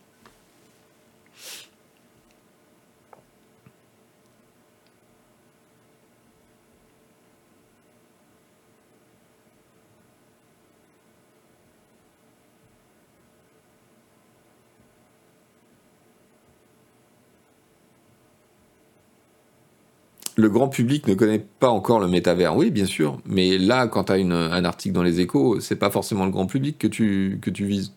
[20.35, 22.55] Le grand public ne connaît pas encore le métavers.
[22.55, 25.89] Oui, bien sûr, mais là, quand tu as un article dans les échos, c'est pas
[25.89, 27.93] forcément le grand public que tu, que tu vises.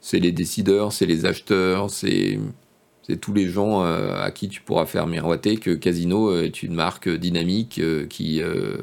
[0.00, 2.38] C'est les décideurs, c'est les acheteurs, c'est
[3.20, 7.08] tous les gens euh, à qui tu pourras faire miroiter que Casino est une marque
[7.08, 8.76] dynamique euh, qui euh,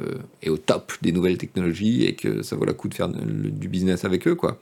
[0.43, 3.67] est au top des nouvelles technologies et que ça vaut la coup de faire du
[3.67, 4.59] business avec eux, quoi.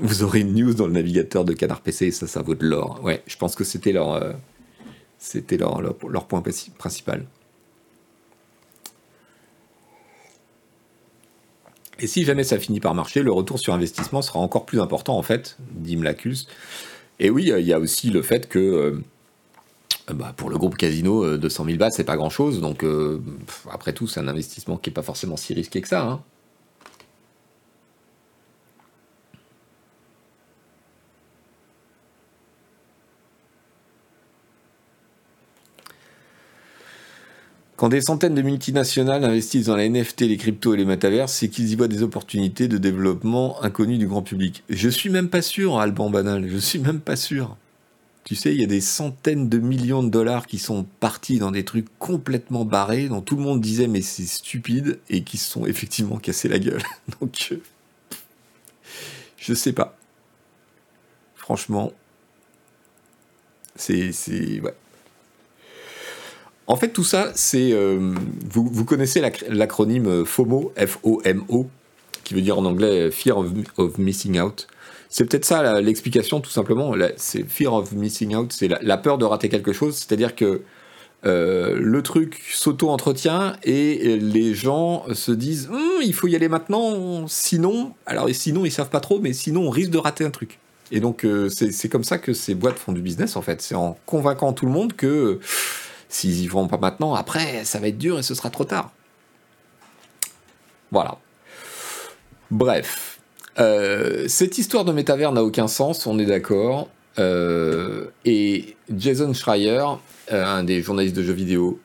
[0.00, 3.00] Vous aurez une news dans le navigateur de Canard PC ça, ça vaut de l'or.
[3.02, 4.32] Ouais, je pense que c'était leur, euh,
[6.28, 6.42] point
[6.78, 7.26] principal.
[12.00, 15.18] Et si jamais ça finit par marcher, le retour sur investissement sera encore plus important
[15.18, 16.46] en fait, dit Mlacus.
[17.18, 21.36] Et oui, il y a aussi le fait que euh, bah, pour le groupe Casino,
[21.36, 22.60] 200 000 bahts, c'est pas grand chose.
[22.60, 23.20] Donc euh,
[23.70, 26.02] après tout, c'est un investissement qui n'est pas forcément si risqué que ça.
[26.02, 26.22] Hein.
[37.78, 41.48] Quand des centaines de multinationales investissent dans la NFT, les cryptos et les métavers, c'est
[41.48, 44.64] qu'ils y voient des opportunités de développement inconnues du grand public.
[44.68, 47.56] Je suis même pas sûr, Alban Banal, je suis même pas sûr.
[48.24, 51.52] Tu sais, il y a des centaines de millions de dollars qui sont partis dans
[51.52, 55.48] des trucs complètement barrés, dont tout le monde disait mais c'est stupide, et qui se
[55.48, 56.82] sont effectivement cassés la gueule.
[57.20, 57.62] Donc, euh,
[59.36, 59.96] je sais pas.
[61.36, 61.92] Franchement,
[63.76, 64.10] c'est.
[64.62, 64.74] Ouais.
[66.68, 67.72] En fait, tout ça, c'est.
[67.72, 68.14] Euh,
[68.50, 71.66] vous, connaissez l'acronyme FOMO, F-O-M-O,
[72.22, 73.38] qui veut dire en anglais Fear
[73.78, 74.68] of Missing Out.
[75.08, 76.94] C'est peut-être ça l'explication, tout simplement.
[77.16, 79.96] C'est fear of missing out, c'est la, peur de rater quelque chose.
[79.96, 80.62] C'est-à-dire que
[81.26, 87.26] euh, le truc s'auto-entretient et les gens se disent hum, il faut y aller maintenant,
[87.26, 90.58] sinon, alors sinon ils savent pas trop, mais sinon on risque de rater un truc.
[90.92, 93.62] Et donc euh, c'est comme ça que ces boîtes font du business en fait.
[93.62, 95.40] C'est en convainquant tout le monde que
[96.08, 98.92] s'ils y vont pas maintenant, après ça va être dur et ce sera trop tard.
[100.90, 101.18] Voilà.
[102.50, 103.20] Bref.
[103.58, 106.88] Euh, cette histoire de métavers n'a aucun sens, on est d'accord.
[107.18, 109.82] Euh, et Jason Schreier,
[110.32, 111.80] euh, un des journalistes de jeux vidéo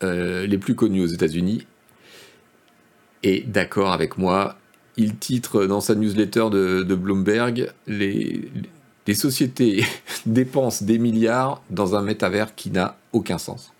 [0.00, 1.66] les plus connus aux États-Unis,
[3.24, 4.56] est d'accord avec moi.
[4.96, 8.48] Il titre dans sa newsletter de, Bloomberg les,
[9.08, 9.84] les sociétés
[10.26, 13.72] dépensent des milliards dans un métavers qui n'a aucun sens.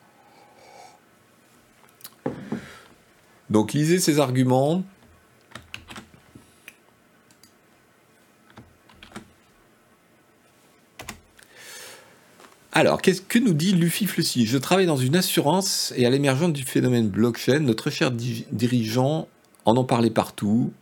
[3.50, 4.82] Donc lisez ses arguments,
[12.78, 16.52] Alors, qu'est-ce que nous dit Luffy Flussy Je travaille dans une assurance et à l'émergence
[16.52, 19.26] du phénomène blockchain, notre cher dirigeant
[19.64, 20.72] en en parlait partout.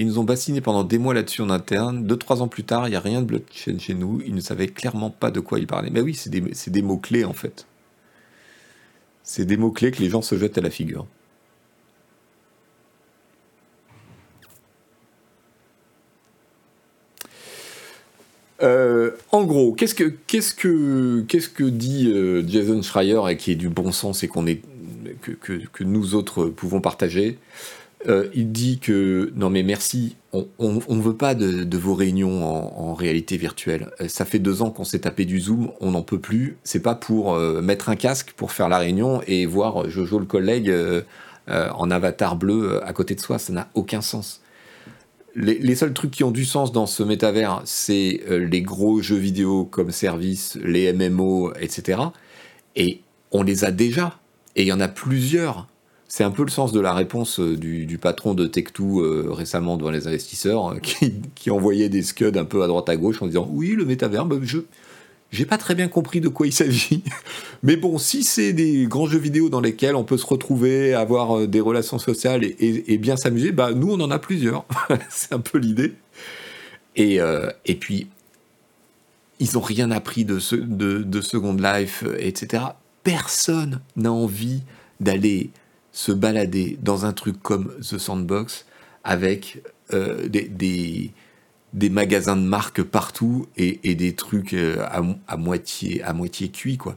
[0.00, 2.06] Ils nous ont bassiné pendant des mois là-dessus en interne.
[2.06, 4.22] Deux, trois ans plus tard, il n'y a rien de blockchain chez nous.
[4.24, 5.90] Ils ne savaient clairement pas de quoi ils parlaient.
[5.90, 7.66] Mais oui, c'est des, mots-clés en fait.
[9.22, 11.06] C'est des mots-clés que les gens se jettent à la figure.
[18.62, 24.22] Euh, en gros, qu'est-ce que, dit euh, Jason Schreier et qui est du bon sens
[24.22, 24.62] et qu'on est,
[25.20, 27.36] que, nous autres pouvons partager?
[28.08, 32.94] Euh, Il dit que non mais merci, on ne veut pas de, vos réunions en,
[32.94, 33.90] réalité virtuelle.
[34.08, 36.56] Ça fait deux ans qu'on s'est tapé du Zoom, on n'en peut plus.
[36.62, 40.72] C'est pas pour mettre un casque pour faire la réunion et voir Jojo le collègue
[41.48, 43.38] en avatar bleu à côté de soi.
[43.38, 44.40] Ça n'a aucun sens
[45.34, 49.16] les, seuls trucs qui ont du sens dans ce métavers, c'est euh, les gros jeux
[49.16, 52.00] vidéo comme service, les MMO, etc.
[52.76, 54.18] Et on les a déjà.
[54.56, 55.68] Et il y en a plusieurs.
[56.12, 59.76] C'est un peu le sens de la réponse euh, du, patron de Tech2 euh, récemment
[59.76, 63.28] devant les investisseurs, qui, qui, envoyait des scuds un peu à droite à gauche en
[63.28, 64.58] disant Oui, le métavers, je,
[65.30, 67.04] j'ai pas très bien compris de quoi il s'agit.
[67.62, 71.38] Mais bon, si c'est des grands jeux vidéo dans lesquels on peut se retrouver, avoir
[71.38, 74.64] euh, des relations sociales et, bien s'amuser, bah nous on en a plusieurs.
[75.10, 75.94] c'est un peu l'idée.
[76.96, 77.18] Et,
[77.64, 78.08] et puis,
[79.38, 82.64] ils ont rien appris de, Second Life, etc.
[83.04, 84.62] Personne n'a envie
[84.98, 85.50] d'aller
[85.92, 88.66] se balader dans un truc comme The Sandbox
[89.04, 89.62] avec
[89.92, 94.84] euh, des magasins de marques partout et, des trucs euh,
[95.26, 96.96] à, moitié, à moitié cuits, quoi.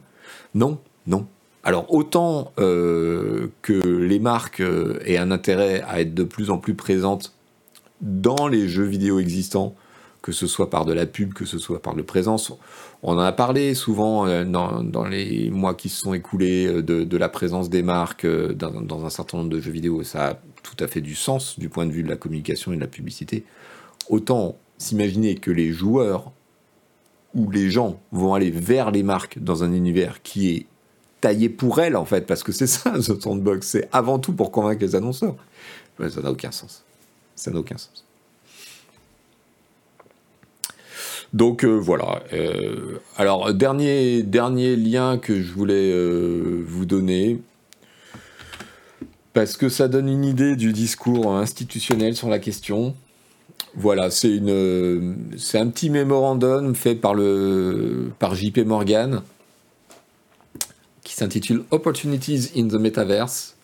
[0.54, 1.26] Non, non.
[1.62, 4.62] Alors autant euh, que les marques
[5.04, 7.34] aient un intérêt à être de plus en plus présentes
[8.02, 9.74] dans les jeux vidéo existants,
[10.20, 12.52] que ce soit par de la pub, que ce soit par de présence.
[13.06, 17.68] On en a parlé souvent dans, les mois qui se sont écoulés de, la présence
[17.68, 20.02] des marques dans, dans, un certain nombre de jeux vidéo.
[20.02, 22.76] Ça a tout à fait du sens du point de vue de la communication et
[22.76, 23.44] de la publicité.
[24.08, 26.32] Autant s'imaginer que les joueurs
[27.34, 30.66] ou les gens vont aller vers les marques dans un univers qui est
[31.20, 34.50] taillé pour elles, en fait, parce que c'est ça, The Sandbox, c'est avant tout pour
[34.50, 35.36] convaincre les annonceurs.
[35.98, 36.84] ça n'a aucun sens.
[37.34, 38.04] Ça n'a aucun sens.
[41.34, 42.22] Donc euh, voilà.
[42.32, 47.40] Euh, alors, dernier, dernier lien que je voulais euh, vous donner,
[49.32, 52.94] parce que ça donne une idée du discours institutionnel sur la question.
[53.74, 54.40] Voilà, c'est
[55.36, 59.22] c'est un petit mémorandum fait par JP Morgan,
[61.02, 63.56] qui s'intitule Opportunities in the Metaverse.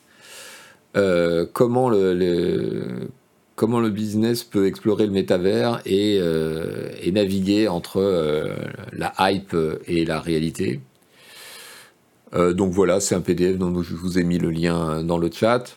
[1.53, 3.09] Comment le,
[3.61, 8.57] comment le business peut explorer le métavers et, euh, naviguer entre euh,
[8.95, 9.55] la hype
[9.87, 10.81] et la réalité.
[12.33, 15.77] donc voilà, c'est un PDF dont je vous ai mis le lien dans le chat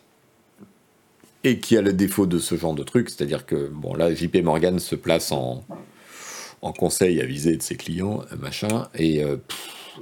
[1.43, 4.37] et qui a le défaut de ce genre de truc, c'est-à-dire que, bon, là, JP
[4.43, 5.65] Morgan se place en,
[6.77, 9.35] conseil avisé de ses clients, machin, et euh,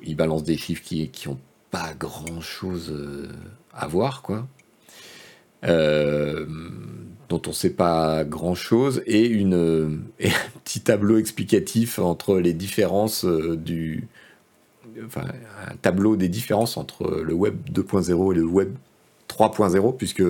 [0.04, 1.40] il balance des chiffres qui n'ont
[1.72, 3.30] pas grand-chose euh,
[3.74, 4.48] à voir, quoi.
[5.64, 6.46] Euh,
[7.32, 12.54] dont on ne sait pas grand-chose, et, une, et un petit tableau explicatif entre les
[12.54, 14.08] différences du.
[15.06, 15.26] Enfin,
[15.68, 18.76] un tableau des différences entre le web 2.0 et le web
[19.30, 20.24] 3.0, puisque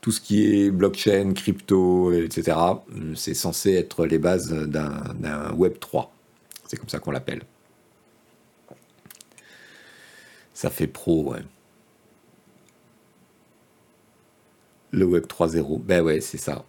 [0.00, 2.56] tout ce qui est blockchain, crypto, etc.,
[3.14, 6.12] c'est censé être les bases d'un Web 3.
[6.66, 7.42] C'est comme ça qu'on l'appelle.
[10.54, 11.40] Ça fait pro, ouais.
[14.92, 16.64] Le Web 3.0, ben ouais, c'est ça.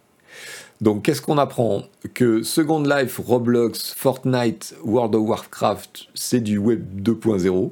[0.80, 1.84] Donc qu'est-ce qu'on apprend?
[2.14, 7.70] Que Second Life, Roblox, Fortnite, World of Warcraft, c'est du Web 2.0.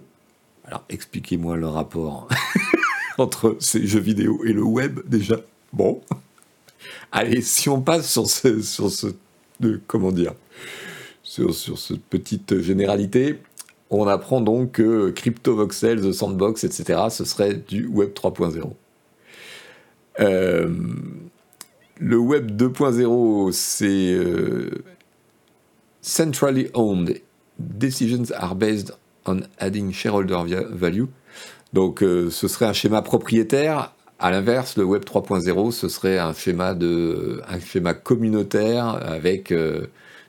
[0.65, 2.29] Alors expliquez-moi le rapport
[3.19, 5.37] entre ces jeux vidéo et le web déjà.
[5.73, 6.01] Bon.
[7.11, 9.09] Allez, si on passe sur ce, sur ce
[9.87, 10.35] comment dire,
[11.23, 13.41] sur, sur cette petite généralité,
[13.91, 18.73] on apprend donc que CryptoVoxel, The Sandbox, etc., ce serait du Web 3.0.
[20.21, 20.69] Euh,
[21.99, 24.71] le Web 2.0, c'est euh,
[26.01, 27.21] centrally owned.
[27.59, 28.93] Decisions are based
[29.27, 31.05] on adding shareholder value.
[31.73, 36.33] Donc, euh, ce serait un schéma propriétaire à l'inverse, le Web 3.0, ce serait un
[36.33, 39.53] schéma, de, un schéma communautaire avec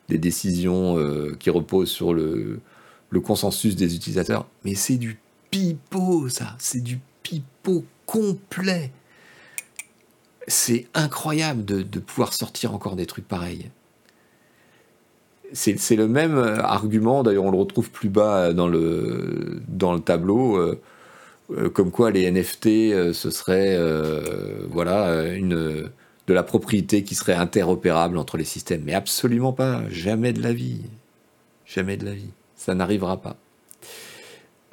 [0.10, 0.98] des décisions
[1.38, 2.60] qui reposent sur le,
[3.24, 4.48] consensus des utilisateurs.
[4.66, 5.20] Mais c'est du
[5.52, 6.56] pipeau, ça.
[6.58, 8.92] C'est du pipeau complet.
[10.48, 13.70] C'est incroyable de, pouvoir sortir encore des trucs pareils.
[15.54, 20.58] C'est le même argument, d'ailleurs on le retrouve plus bas dans le, dans le tableau.
[20.58, 20.82] Euh,
[21.52, 25.90] euh, comme quoi les NFT, euh, ce serait euh, voilà, une,
[26.28, 28.84] de la propriété qui serait interopérable entre les systèmes.
[28.86, 30.82] Mais absolument pas, jamais de la vie.
[31.66, 32.32] Jamais de la vie.
[32.56, 33.36] Ça n'arrivera pas.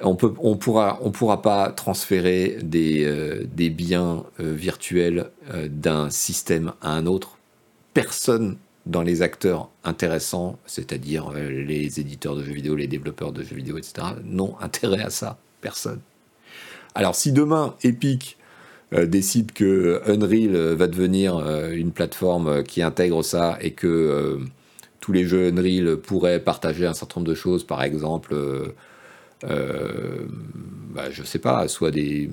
[0.03, 5.29] On ne pourra, pas transférer des, des biens virtuels
[5.69, 7.37] d'un système à un autre.
[7.93, 13.55] Personne dans les acteurs intéressants, c'est-à-dire les éditeurs de jeux vidéo, les développeurs de jeux
[13.55, 15.37] vidéo, etc., n'ont intérêt à ça.
[15.61, 15.99] Personne.
[16.95, 18.37] Alors si demain Epic
[18.93, 24.39] euh, décide que Unreal euh, va devenir euh, une plateforme qui intègre ça et que
[24.99, 28.35] tous les jeux Unreal pourraient partager un certain nombre de choses, par exemple,
[29.43, 32.29] bah, je sais pas, soit des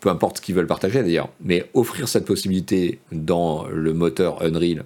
[0.00, 4.84] peu importe ce qu'ils veulent partager d'ailleurs, mais offrir cette possibilité dans le moteur Unreal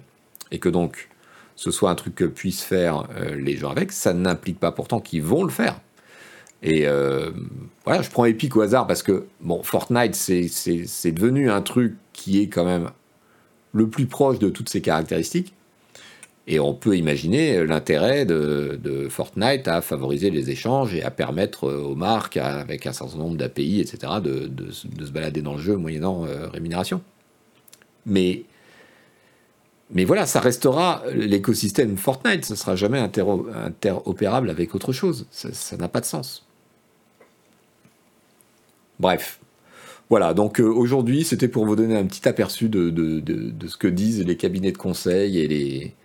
[0.51, 1.09] et que donc
[1.55, 5.21] ce soit un truc que puissent faire les gens avec, ça n'implique pas pourtant qu'ils
[5.21, 5.79] vont le faire.
[6.63, 7.29] Et euh,
[7.83, 12.41] voilà, je prends Epic au hasard parce que, bon, Fortnite, c'est devenu un truc qui
[12.41, 12.89] est quand même
[13.73, 15.53] le plus proche de toutes ces caractéristiques.
[16.45, 21.95] Et on peut imaginer l'intérêt de, Fortnite à favoriser les échanges et à permettre aux
[21.95, 26.47] marques, avec un certain nombre d'API, etc., de, se balader dans le jeu moyennant euh,
[26.49, 27.01] rémunération.
[28.05, 28.43] Mais,
[29.91, 35.27] mais voilà, ça restera l'écosystème Fortnite, ce ne sera jamais interopérable avec autre chose.
[35.31, 36.45] Ça n'a pas de sens.
[38.99, 39.39] Bref.
[40.09, 42.93] Voilà, donc euh, aujourd'hui, c'était pour vous donner un petit aperçu de,
[43.67, 45.95] ce que disent les cabinets de conseil et les,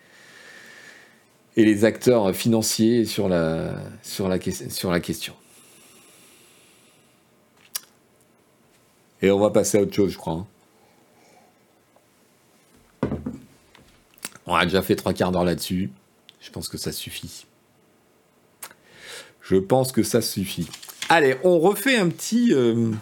[1.59, 3.75] et les acteurs financiers sur la,
[4.39, 5.35] question.
[9.21, 10.47] Et on va passer à autre chose, je crois.
[13.03, 13.09] Hein.
[14.47, 15.91] On a déjà fait trois quarts d'heure là-dessus.
[16.41, 17.45] Je pense que ça suffit.
[19.43, 20.69] Je pense que ça suffit.
[21.09, 22.55] Allez, on refait un petit.
[22.55, 22.93] Euh,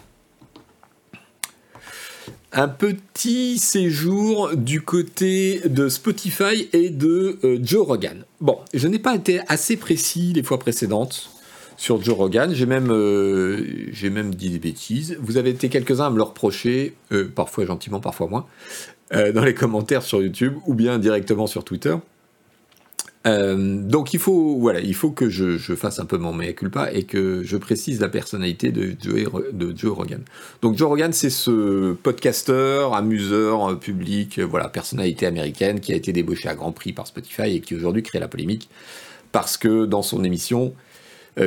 [2.53, 8.23] un petit séjour du côté de Spotify et de euh, Joe Rogan.
[8.41, 11.29] Bon, je n'ai pas été assez précis les fois précédentes
[11.75, 12.53] sur Joe Rogan.
[12.53, 15.17] J'ai même, euh, j'ai même dit des bêtises.
[15.21, 16.95] Vous avez été quelques-uns à me le reprocher,
[17.35, 18.45] parfois gentiment, parfois moins,
[19.11, 21.95] dans les commentaires sur YouTube ou bien directement sur Twitter.
[23.27, 26.91] Euh, donc il faut, voilà, il faut que je, fasse un peu mon mea culpa
[26.91, 30.21] et que je précise la personnalité de Joe, de Joe Rogan.
[30.61, 35.95] Donc Joe Rogan, c'est ce podcasteur, amuseur euh, public, euh, voilà, personnalité américaine qui a
[35.95, 38.69] été débauché à Grand Prix par Spotify et qui aujourd'hui crée la polémique
[39.31, 40.73] parce que dans son émission,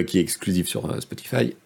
[0.06, 1.56] qui est exclusive sur Spotify,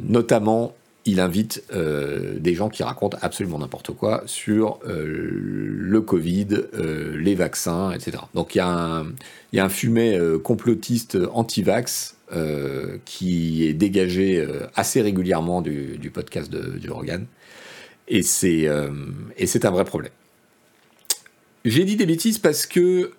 [0.00, 0.75] notamment
[1.06, 7.16] il invite euh, des gens qui racontent absolument n'importe quoi sur euh, le Covid, euh,
[7.16, 8.18] les vaccins, etc.
[8.34, 12.16] Donc il y, a un fumet complotiste anti-vax
[13.04, 17.24] qui est dégagé assez régulièrement du, podcast de, du Rogan.
[18.08, 20.12] Et c'est un vrai problème.
[21.66, 23.12] J'ai dit des bêtises parce que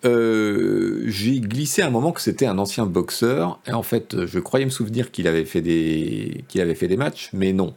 [1.05, 3.59] j'ai glissé à un moment que c'était un ancien boxeur.
[3.67, 6.97] Et en fait, je croyais me souvenir qu'il avait fait des qu'il avait fait des
[6.97, 7.73] matchs, mais non.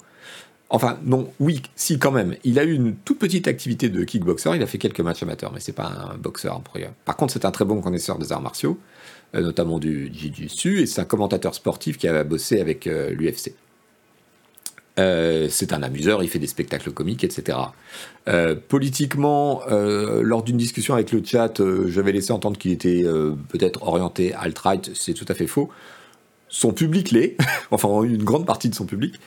[0.72, 2.36] Enfin, non, oui, si, quand même.
[2.44, 4.52] Il a eu une toute petite activité de kickboxer.
[4.54, 6.62] Il a fait quelques matchs amateurs, mais c'est pas un boxeur.
[7.04, 8.78] Par contre, c'est un très bon connaisseur des arts martiaux,
[9.34, 13.52] euh, notamment du jiu-jitsu, et c'est un commentateur sportif qui a bossé avec euh, l'UFC.
[14.98, 17.58] Euh, c'est un amuseur, il fait des spectacles comiques, etc.
[18.68, 23.04] politiquement, lors d'une discussion avec le chat, j'avais laissé entendre qu'il était
[23.48, 25.70] peut-être orienté alt-right, c'est tout à fait faux.
[26.48, 27.36] Son public l'est,
[27.70, 29.20] enfin une grande partie de son public.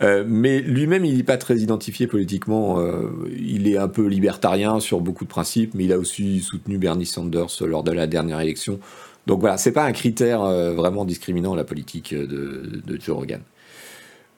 [0.00, 2.78] Euh, mais lui-même, il n'est pas très identifié politiquement.
[2.78, 6.78] Euh, il est un peu libertarien sur beaucoup de principes, mais il a aussi soutenu
[6.78, 8.78] Bernie Sanders lors de la dernière élection.
[9.26, 13.40] Donc voilà, c'est pas un critère euh, vraiment discriminant la politique de, Joe Rogan.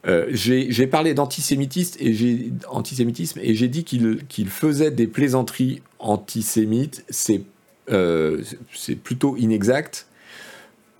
[0.04, 7.04] J'ai parlé d'antisémitisme et j'ai dit qu'il faisait des plaisanteries antisémites.
[7.10, 7.42] C'est
[7.88, 10.06] c'est plutôt inexact.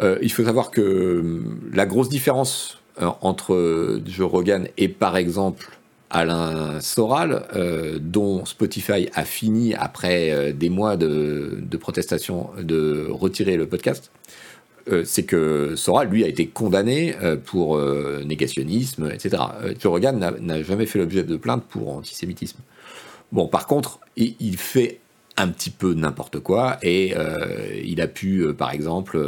[0.01, 1.43] il faut savoir que
[1.73, 5.79] la grosse différence euh, entre Joe Rogan et par exemple
[6.11, 13.57] Alain Soral, euh, dont Spotify a fini après euh, des mois de, protestation de retirer
[13.57, 14.11] le podcast,
[15.05, 17.15] c'est que Soral, lui, a été condamné
[17.45, 17.81] pour
[18.25, 19.43] négationnisme, etc.
[19.79, 22.59] Joe Rogan n'a jamais fait l'objet de plainte pour antisémitisme.
[23.33, 25.01] Bon, par contre, il, fait
[25.37, 27.15] un petit peu n'importe quoi et
[27.85, 29.19] il a pu, par exemple,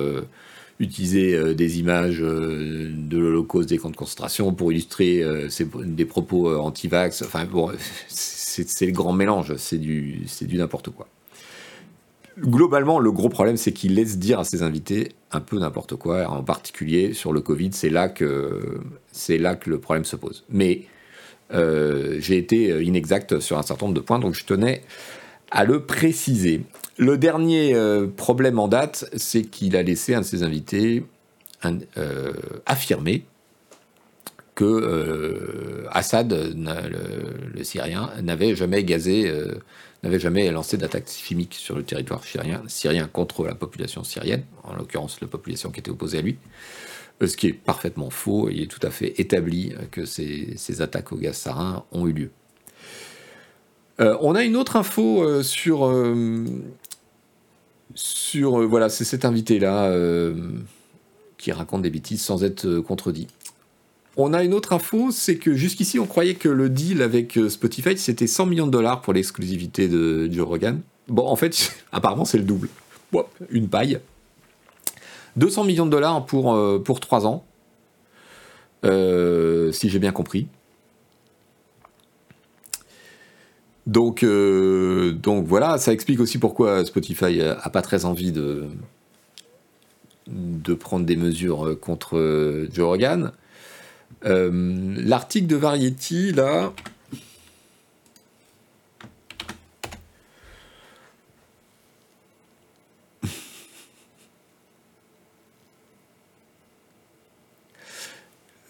[0.82, 5.48] utiliser euh, des images euh, de l'Holocauste, des camps de concentration pour illustrer euh,
[5.84, 7.22] des propos anti-vax.
[7.22, 7.70] Enfin bon,
[8.08, 11.08] c'est le grand mélange, c'est du, du n'importe quoi.
[12.38, 16.28] Globalement, le gros problème, c'est qu'il laisse dire à ses invités un peu n'importe quoi,
[16.28, 17.70] en particulier sur le Covid.
[17.72, 20.44] C'est là que le problème se pose.
[20.48, 20.82] Mais
[21.50, 24.82] j'ai été inexact sur un certain nombre de points, donc je tenais
[25.52, 26.62] à le préciser.
[26.98, 31.04] Le dernier euh, problème en date, c'est qu'il a laissé un de ses invités
[31.96, 32.32] euh,
[32.66, 33.24] affirmer
[34.54, 39.32] que euh, Assad, le, Syrien, n'avait jamais gazé,
[40.02, 44.74] n'avait jamais lancé d'attaque chimique sur le territoire syrien, syrien contre la population syrienne, en
[44.74, 46.38] l'occurrence la population qui était opposée à lui.
[47.24, 51.16] Ce qui est parfaitement faux, il est tout à fait établi que ces, attaques au
[51.16, 52.30] gaz sarin ont eu lieu.
[53.98, 55.86] on a une autre info sur
[57.94, 60.34] sur euh, voilà, c'est cet invité-là euh,
[61.38, 63.28] qui raconte des bêtises sans être euh, contredit.
[64.16, 67.96] On a une autre info, c'est que jusqu'ici on croyait que le deal avec Spotify
[67.96, 70.80] c'était 100 millions de dollars pour l'exclusivité de Joe Rogan.
[71.08, 72.68] Bon, en fait, apparemment c'est le double.
[73.50, 74.00] une paille.
[75.36, 77.44] 200 millions de dollars pour, pour 3 ans,
[78.84, 80.46] si j'ai bien compris.
[83.86, 88.68] Donc, euh, donc voilà, ça explique aussi pourquoi Spotify a pas très envie de,
[90.28, 93.32] de prendre des mesures contre Joe Rogan.
[94.24, 96.72] Euh, l'article de Variety, là,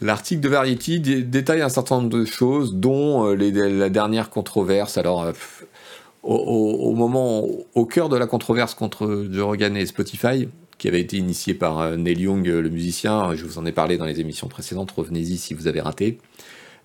[0.03, 4.99] L'article de Variety détaille un certain nombre de choses, dont euh, la dernière controverse.
[4.99, 5.33] Alors, euh,
[6.25, 10.49] au, moment, au cœur de la controverse contre Joe Rogan et Spotify,
[10.83, 13.99] qui avait été initiée par euh, Neil Young, le musicien, je vous en ai parlé
[13.99, 16.18] dans les émissions précédentes, revenez-y si vous avez raté.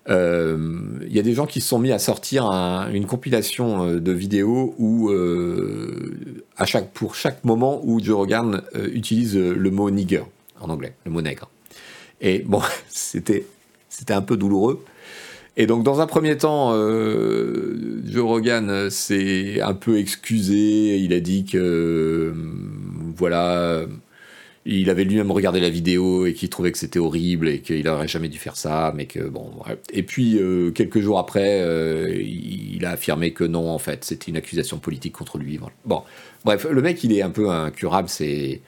[0.08, 4.74] Il y a des gens qui se sont mis à sortir une compilation de vidéos
[4.78, 5.10] où,
[6.94, 10.22] pour chaque moment où Joe Rogan utilise le mot nigger
[10.60, 11.50] en anglais, le mot nègre.
[12.22, 13.44] Et bon, c'était
[14.08, 14.82] un peu douloureux.
[15.60, 20.98] Et donc, dans un premier temps, euh, Joe Rogan s'est un peu excusé.
[20.98, 22.32] Il a dit que, euh,
[23.16, 23.82] voilà,
[24.64, 28.06] il avait lui-même regardé la vidéo et qu'il trouvait que c'était horrible et qu'il n'aurait
[28.06, 29.50] jamais dû faire ça, mais que bon.
[29.92, 31.60] Et puis, euh, quelques jours après,
[32.24, 35.58] il a affirmé que non, en fait, c'était une accusation politique contre lui.
[35.84, 36.02] Bon,
[36.44, 38.08] bref, le mec, il est un peu incurable.
[38.08, 38.60] C'est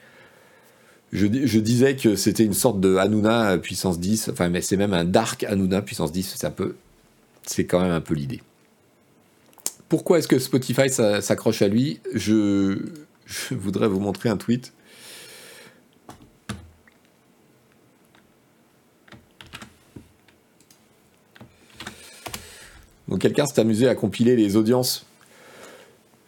[1.11, 5.03] je, disais que c'était une sorte de Hanouna puissance 10, enfin, mais c'est même un
[5.03, 6.75] Dark Hanouna puissance 10, c'est peu.
[7.43, 8.41] C'est quand même un peu l'idée.
[9.89, 11.99] Pourquoi est-ce que Spotify s'accroche à lui?
[12.13, 12.77] Je
[13.51, 14.71] voudrais vous montrer un tweet.
[23.09, 25.05] Donc quelqu'un s'est amusé à compiler les audiences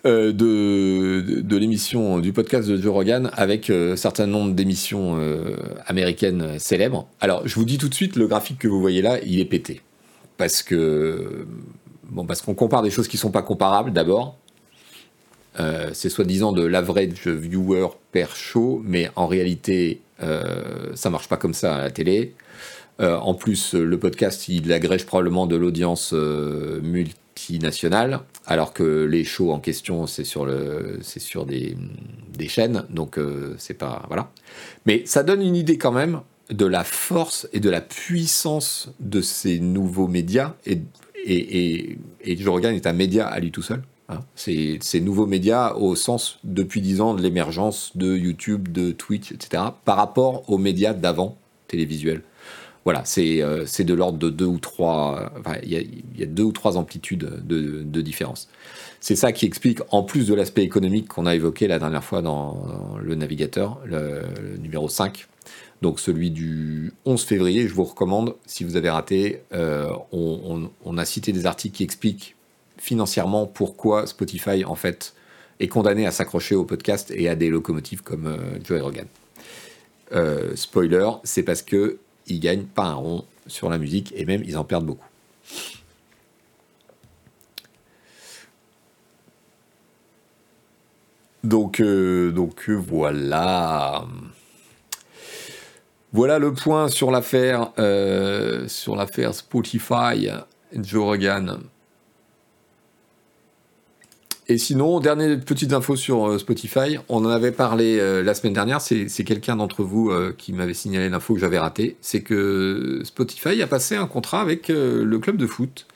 [0.05, 5.55] euh, de, l'émission du podcast de Joe Rogan avec euh, un certain nombre d'émissions euh,
[5.85, 7.07] américaines célèbres.
[7.21, 9.45] Alors, je vous dis tout de suite, le graphique que vous voyez là, il est
[9.45, 9.81] pété.
[10.35, 11.47] Parce que.
[12.09, 14.37] Bon, parce qu'on compare des choses qui ne sont pas comparables d'abord.
[15.93, 20.01] c'est soi-disant de l'average viewer per show, mais en réalité,
[20.93, 22.35] ça marche pas comme ça à la télé.
[22.99, 29.59] en plus, le podcast, il agrège probablement de l'audience multinationale, alors que les shows en
[29.59, 31.77] question, c'est sur, le, c'est sur des,
[32.37, 33.19] des chaînes, donc
[33.57, 34.03] c'est pas.
[34.07, 34.31] Voilà.
[34.85, 39.21] Mais ça donne une idée quand même de la force et de la puissance de
[39.21, 40.55] ces nouveaux médias.
[40.65, 40.81] Et,
[41.25, 43.81] et, et, Joe Rogan est un média à lui tout seul.
[44.09, 44.19] Hein.
[44.35, 49.31] C'est ces nouveaux médias au sens, depuis dix ans, de l'émergence de YouTube, de Twitch,
[49.31, 51.37] etc., par rapport aux médias d'avant,
[51.67, 52.23] télévisuels.
[52.85, 55.31] Voilà, c'est euh, de l'ordre de deux ou trois.
[55.63, 58.49] Il y, a deux ou trois amplitudes de, différence.
[58.99, 62.21] C'est ça qui explique, en plus de l'aspect économique qu'on a évoqué la dernière fois
[62.21, 62.65] dans,
[63.01, 65.27] le navigateur, le, le numéro 5,
[65.83, 71.03] donc celui du 11 février, je vous recommande, si vous avez raté, euh, on, a
[71.03, 72.37] cité des articles qui expliquent
[72.77, 75.13] financièrement pourquoi Spotify, en fait,
[75.59, 79.07] est condamné à s'accrocher au podcast et à des locomotives comme euh, Joe Rogan.
[80.13, 81.97] Euh, spoiler, c'est parce que
[82.27, 85.07] ils gagnent pas un rond sur la musique et même ils en perdent beaucoup.
[91.43, 94.05] Donc, donc voilà.
[96.13, 100.29] Voilà le point sur l'affaire euh, sur l'affaire Spotify,
[100.73, 101.59] Joe Rogan.
[104.53, 106.99] Et sinon, dernière petite info sur euh, Spotify.
[107.09, 108.81] On en avait parlé euh, la semaine dernière.
[108.81, 111.97] C'est quelqu'un d'entre vous qui m'avait signalé l'info que j'avais ratée.
[112.01, 115.87] C'est que Spotify a passé un contrat avec le club de foot,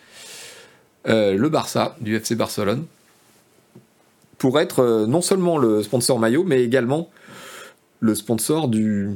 [1.05, 2.85] le Barça, du FC Barcelone,
[4.39, 7.11] pour être non seulement le sponsor maillot, mais également
[7.99, 9.11] le sponsor du,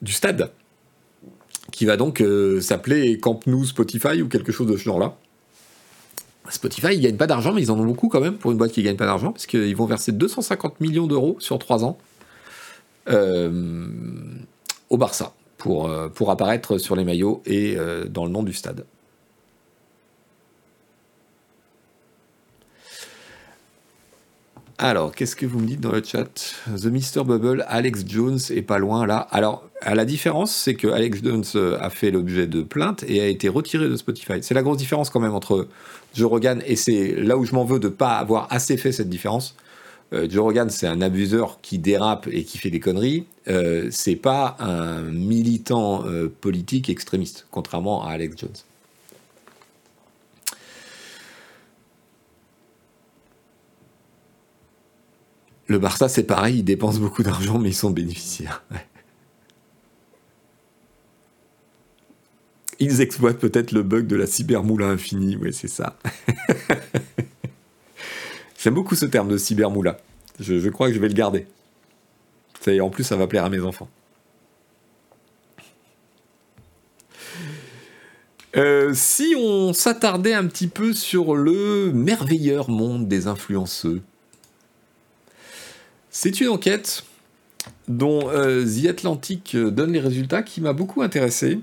[0.00, 0.50] du stade,
[1.72, 5.18] qui va donc euh, s'appeler Camp Nou Spotify ou quelque chose de ce genre-là.
[6.50, 8.72] Spotify, ils gagnent pas d'argent, mais ils en ont beaucoup quand même pour une boîte
[8.72, 11.98] qui gagne pas d'argent, parce qu'ils vont verser 250 millions d'euros sur 3 ans
[13.08, 13.86] euh,
[14.90, 17.76] au Barça pour, euh, pour apparaître sur les maillots et
[18.08, 18.84] dans le nom du stade.
[24.84, 26.56] Alors, qu'est-ce que vous me dites dans le chat?
[26.66, 27.22] The Mr.
[27.24, 29.28] Bubble, Alex Jones est pas loin là.
[29.30, 33.20] Alors, à la différence, c'est que Alex Jones euh, a fait l'objet de plaintes et
[33.20, 34.42] a été retiré de Spotify.
[34.42, 35.68] C'est la grosse différence quand même entre
[36.14, 39.08] Joe Rogan et c'est là où je m'en veux de pas avoir assez fait cette
[39.08, 39.54] différence.
[40.12, 43.26] Euh, Joe Rogan, c'est un abuseur qui dérape et qui fait des conneries.
[43.46, 46.02] Euh, c'est pas un militant
[46.40, 48.71] politique extrémiste, contrairement à Alex Jones.
[55.68, 58.64] Le Barça, c'est pareil, ils dépensent beaucoup d'argent, mais ils sont bénéficiaires.
[62.78, 65.98] Ils exploitent peut-être le bug de la cybermoula infinie, oui, c'est ça.
[68.58, 69.98] J'aime beaucoup ce terme de cybermoula.
[70.40, 71.46] Je, crois que je vais le garder.
[72.80, 73.88] En plus, ça va plaire à mes enfants.
[78.56, 84.02] Euh, si on s'attardait un petit peu sur le merveilleur monde des influenceux,
[86.14, 87.04] c'est une enquête
[87.88, 91.58] dont euh, The Atlantic donne les résultats qui m'a beaucoup intéressé.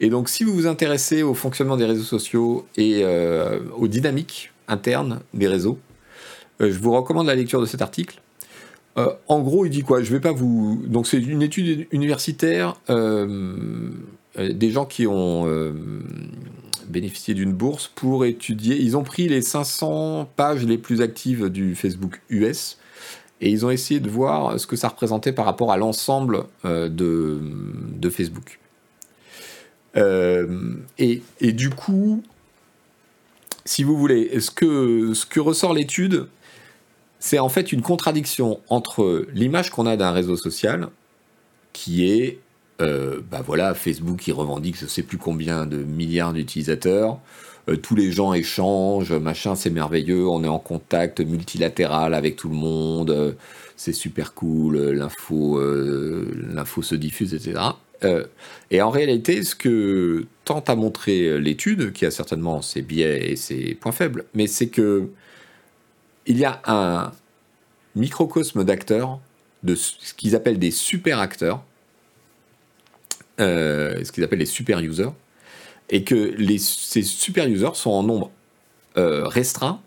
[0.00, 4.52] Et donc, si vous vous intéressez au fonctionnement des réseaux sociaux et euh, aux dynamiques
[4.68, 5.78] internes des réseaux,
[6.62, 8.20] euh, je vous recommande la lecture de cet article.
[9.28, 10.02] en gros, il dit quoi?
[10.02, 10.82] Je vais pas vous.
[10.86, 12.76] Donc, c'est une étude universitaire
[14.38, 15.46] des gens qui ont
[16.90, 18.76] bénéficié d'une bourse pour étudier.
[18.76, 22.78] Ils ont pris les 500 pages les plus actives du Facebook US
[23.40, 26.88] et ils ont essayé de voir ce que ça représentait par rapport à l'ensemble euh,
[26.88, 28.58] de, Facebook.
[29.96, 32.22] Euh, et, et, du coup,
[33.64, 36.28] si vous voulez, ce que, ce que ressort l'étude,
[37.18, 40.88] c'est en fait une contradiction entre l'image qu'on a d'un réseau social,
[41.72, 42.40] qui est
[42.80, 47.18] euh, bah voilà, Facebook qui revendique je sais plus combien de milliards d'utilisateurs.
[47.68, 52.48] Euh, tous les gens échangent, machin, c'est merveilleux, on est en contact multilatéral avec tout
[52.48, 53.32] le monde, euh,
[53.76, 55.60] c'est super cool, l'info,
[56.82, 57.60] se diffuse, etc.
[58.70, 63.36] et en réalité, ce que tente à montrer l'étude, qui a certainement ses biais et
[63.36, 65.08] ses points faibles, mais c'est que
[66.26, 67.12] il y a un
[67.94, 69.20] microcosme d'acteurs,
[69.62, 71.62] de ce qu'ils appellent des super acteurs,
[73.40, 75.10] euh, ce qu'ils appellent les super users,
[75.88, 78.30] et que ces super users sont en nombre
[78.98, 79.80] euh, restreint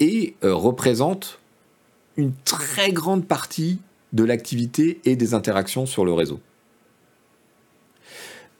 [0.00, 1.38] et euh, représentent
[2.16, 3.78] une très grande partie
[4.12, 6.40] de l'activité et des interactions sur le réseau.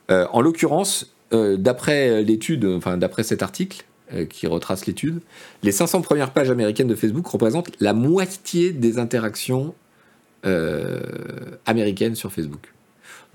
[0.09, 3.85] en l'occurrence, d'après l'étude, enfin d'après cet article
[4.29, 5.21] qui retrace l'étude,
[5.63, 9.75] les 500 premières pages américaines de Facebook représentent la moitié des interactions
[11.65, 12.76] américaines sur Facebook.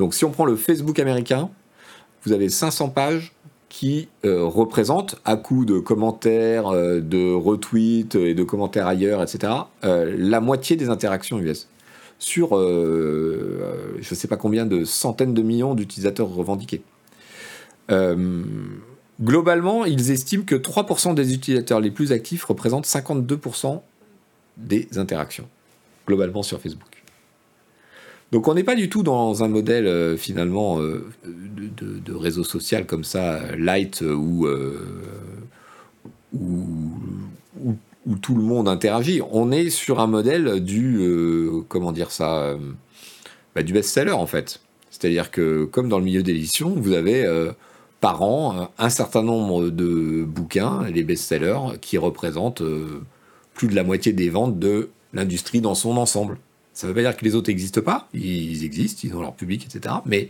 [0.01, 1.51] Donc si on prend le Facebook américain,
[2.23, 3.33] vous avez 500 pages
[3.69, 9.53] qui euh, représentent, à coup de commentaires, euh, de retweets et de commentaires ailleurs, etc.,
[9.83, 11.67] euh, la moitié des interactions US.
[12.17, 16.81] Sur je ne sais pas combien de centaines de millions d'utilisateurs revendiqués.
[19.21, 23.81] globalement, ils estiment que 3% des utilisateurs les plus actifs représentent 52%
[24.57, 25.47] des interactions,
[26.07, 26.90] globalement sur Facebook.
[28.32, 32.86] Donc on n'est pas du tout dans un modèle euh, finalement euh, de, réseau social
[32.86, 34.47] comme ça, light, euh, où,
[36.34, 39.21] où, tout le monde interagit.
[39.32, 41.01] On est sur un modèle du,
[41.67, 42.55] comment dire ça,
[43.55, 44.61] bah, du best-seller en fait.
[44.89, 47.25] C'est-à-dire que comme dans le milieu d'édition, vous avez
[47.99, 52.63] par an un certain nombre de bouquins, les best-sellers, qui représentent
[53.53, 56.38] plus de la moitié des ventes de l'industrie dans son ensemble.
[56.74, 59.36] Ça ne veut pas dire que les autres n'existent pas, ils existent, ils ont leur
[59.36, 59.95] public, etc.
[60.05, 60.30] Mais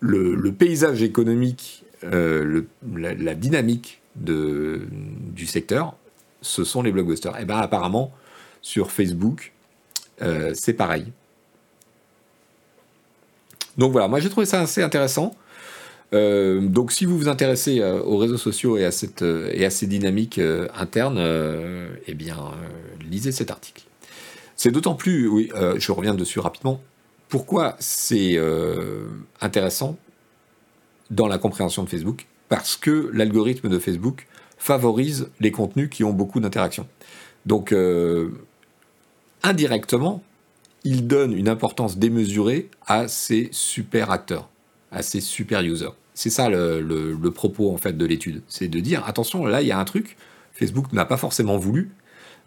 [0.00, 2.62] le, paysage économique, euh,
[2.96, 5.94] la, dynamique du secteur,
[6.42, 7.38] ce sont les blockbusters.
[7.38, 8.12] Et bien apparemment,
[8.62, 9.52] sur Facebook,
[10.22, 11.06] euh, c'est pareil.
[13.78, 15.34] Donc voilà, moi j'ai trouvé ça assez intéressant.
[16.12, 19.86] Euh, donc si vous vous intéressez aux réseaux sociaux et à, cette, et à ces
[19.86, 20.40] dynamiques
[20.74, 21.20] internes,
[22.06, 22.36] eh bien
[23.08, 23.84] lisez cet article.
[24.62, 26.82] C'est d'autant plus, oui, euh, je reviens dessus rapidement,
[27.30, 29.06] pourquoi c'est euh,
[29.40, 29.96] intéressant
[31.10, 34.26] dans la compréhension de Facebook Parce que l'algorithme de Facebook
[34.58, 36.86] favorise les contenus qui ont beaucoup d'interactions.
[37.46, 38.32] Donc, euh,
[39.42, 40.22] indirectement,
[40.84, 44.50] il donne une importance démesurée à ces super acteurs,
[44.92, 45.94] à ces super users.
[46.12, 49.68] C'est ça le, le, propos en fait de l'étude, c'est de dire attention, là il
[49.68, 50.18] y a un truc,
[50.52, 51.92] Facebook n'a pas forcément voulu,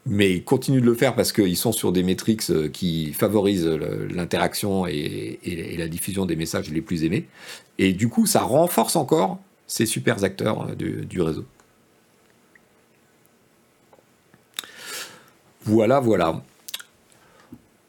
[0.05, 3.67] mais ils continuent de le faire parce qu'ils sont sur des métriques euh, qui favorisent
[3.67, 5.39] l'interaction et,
[5.77, 7.27] la diffusion des messages les plus aimés.
[7.77, 11.45] Et du coup, ça renforce encore ces super acteurs euh, du, réseau.
[15.63, 16.43] Voilà, voilà.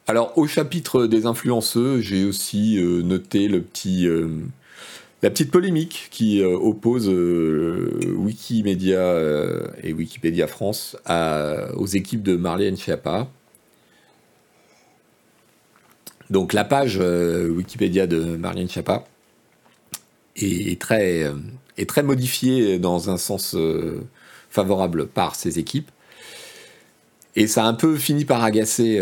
[0.07, 4.07] Alors, au chapitre des influenceux, j'ai aussi euh, noté le petit,
[5.25, 10.99] la petite polémique qui euh, oppose euh, Wikimedia euh, et Wikipédia France
[11.75, 13.27] aux équipes de Marlène Schiappa.
[16.29, 19.07] Donc la page Wikipédia de Marlène Schiappa
[20.37, 21.33] est très,
[21.79, 23.57] est très modifiée dans un sens
[24.51, 25.91] favorable par ces équipes.
[27.35, 29.01] Et ça a un peu fini par agacer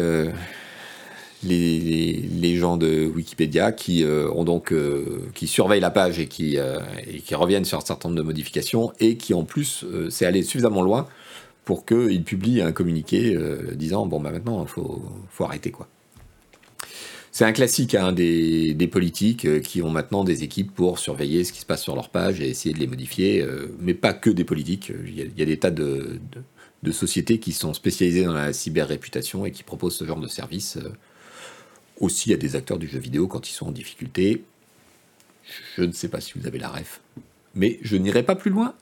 [1.44, 6.58] les, gens de Wikipédia qui euh, ont donc euh, qui surveillent la page et qui,
[6.58, 6.78] euh,
[7.24, 10.82] qui reviennent sur un certain nombre de modifications et qui en plus c'est allé suffisamment
[10.82, 11.06] loin
[11.64, 13.36] pour qu'ils publient un communiqué
[13.74, 15.88] disant bon bah maintenant faut, faut arrêter quoi.
[17.34, 21.52] C'est un classique hein, des, des, politiques qui ont maintenant des équipes pour surveiller ce
[21.54, 23.42] qui se passe sur leur page et essayer de les modifier,
[23.80, 24.92] mais pas que des politiques.
[25.06, 26.42] Il y a, des tas de, de,
[26.82, 30.76] de, sociétés qui sont spécialisées dans la cyber-réputation et qui proposent ce genre de service
[32.02, 34.44] aussi à des acteurs du jeu vidéo quand ils sont en difficulté.
[35.76, 37.00] Je ne sais pas si vous avez la ref,
[37.54, 38.74] mais je n'irai pas plus loin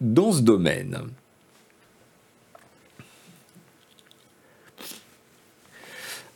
[0.00, 0.98] dans ce domaine.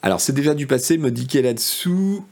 [0.02, 2.24] Alors c'est déjà du passé, me dit là-dessous.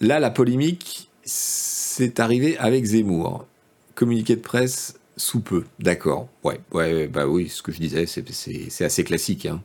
[0.00, 3.46] Là, la polémique, c'est arrivé avec Zemmour.
[3.94, 6.28] Communiqué de presse sous peu, d'accord.
[6.44, 9.46] Ouais, ouais, bah oui, ce que je disais, c'est assez classique.
[9.46, 9.60] Hein.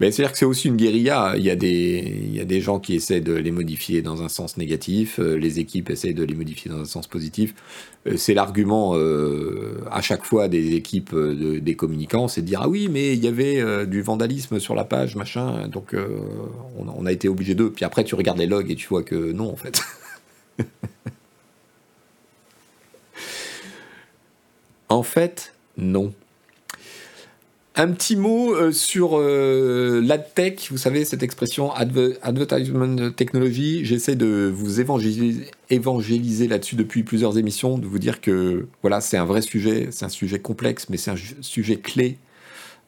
[0.00, 1.34] C'est-à-dire que c'est aussi une guérilla.
[1.36, 4.22] Il y, a des, il y a des gens qui essaient de les modifier dans
[4.22, 7.52] un sens négatif, euh, les équipes essaient de les modifier dans un sens positif.
[8.06, 12.68] Euh, c'est l'argument euh, à chaque fois des équipes des communicants, c'est de dire ah
[12.68, 15.96] oui, mais il y avait du vandalisme sur la page, machin, donc
[16.78, 17.72] on, on, a été obligé d'eux.
[17.72, 19.80] Puis après, tu regardes les logs et tu vois que non, en fait.
[24.88, 26.12] en fait, non.
[27.80, 33.84] Un petit mot euh, sur euh, l'adtech, vous savez, cette expression advertisement technology.
[33.84, 39.24] J'essaie de vous évangéliser, là-dessus depuis plusieurs émissions, de vous dire que voilà, c'est un
[39.24, 42.18] vrai sujet, c'est un sujet complexe, mais c'est un sujet clé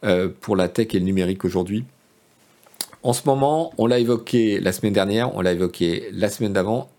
[0.02, 1.84] euh, pour la tech et le numérique aujourd'hui.
[3.04, 6.90] En ce moment, on l'a évoqué la semaine dernière, on l'a évoqué la semaine d'avant,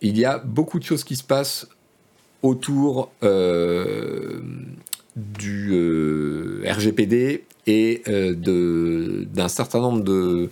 [0.00, 1.68] il y a beaucoup de choses qui se passent
[2.40, 3.10] autour
[5.16, 10.50] du euh, RGPD et euh, d'un certain nombre de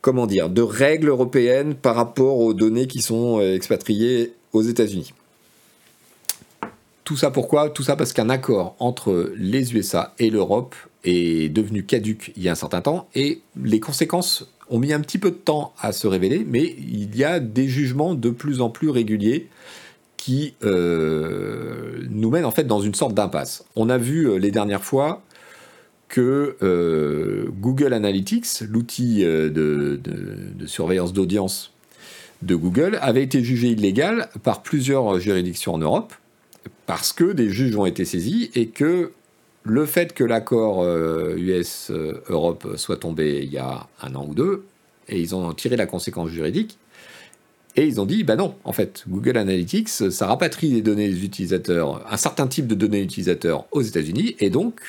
[0.00, 5.12] comment dire de règles européennes par rapport aux données qui sont euh, expatriées aux États-Unis.
[7.04, 7.70] tout ça pourquoi?
[7.70, 12.48] Tout ça parce qu'un accord entre les USA et l'Europe est devenu caduque il y
[12.48, 15.92] a un certain temps et les conséquences ont mis un petit peu de temps à
[15.92, 19.48] se révéler, mais il y a des jugements de plus en plus réguliers
[20.26, 23.64] qui euh, nous mènent en fait dans une sorte d'impasse.
[23.76, 25.22] On a vu euh, les dernières fois
[26.08, 30.00] que euh, Google Analytics, l'outil de,
[30.66, 31.72] surveillance d'audience
[32.42, 36.12] de Google, avait été jugé illégal par plusieurs juridictions en Europe
[36.86, 39.12] parce que des juges ont été saisis et que
[39.62, 40.84] le fait que l'accord
[41.36, 44.64] US-Europe soit tombé il y a un an ou deux,
[45.08, 46.78] et ils ont tiré la conséquence juridique,
[47.76, 51.24] et ils ont dit, bah non, en fait, Google Analytics, ça rapatrie les données des
[51.24, 54.80] utilisateurs, un certain type de données utilisateurs aux États-Unis, et donc,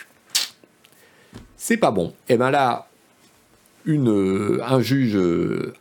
[1.57, 2.13] c'est pas bon.
[2.29, 2.87] Et bien là,
[3.85, 5.17] une, un juge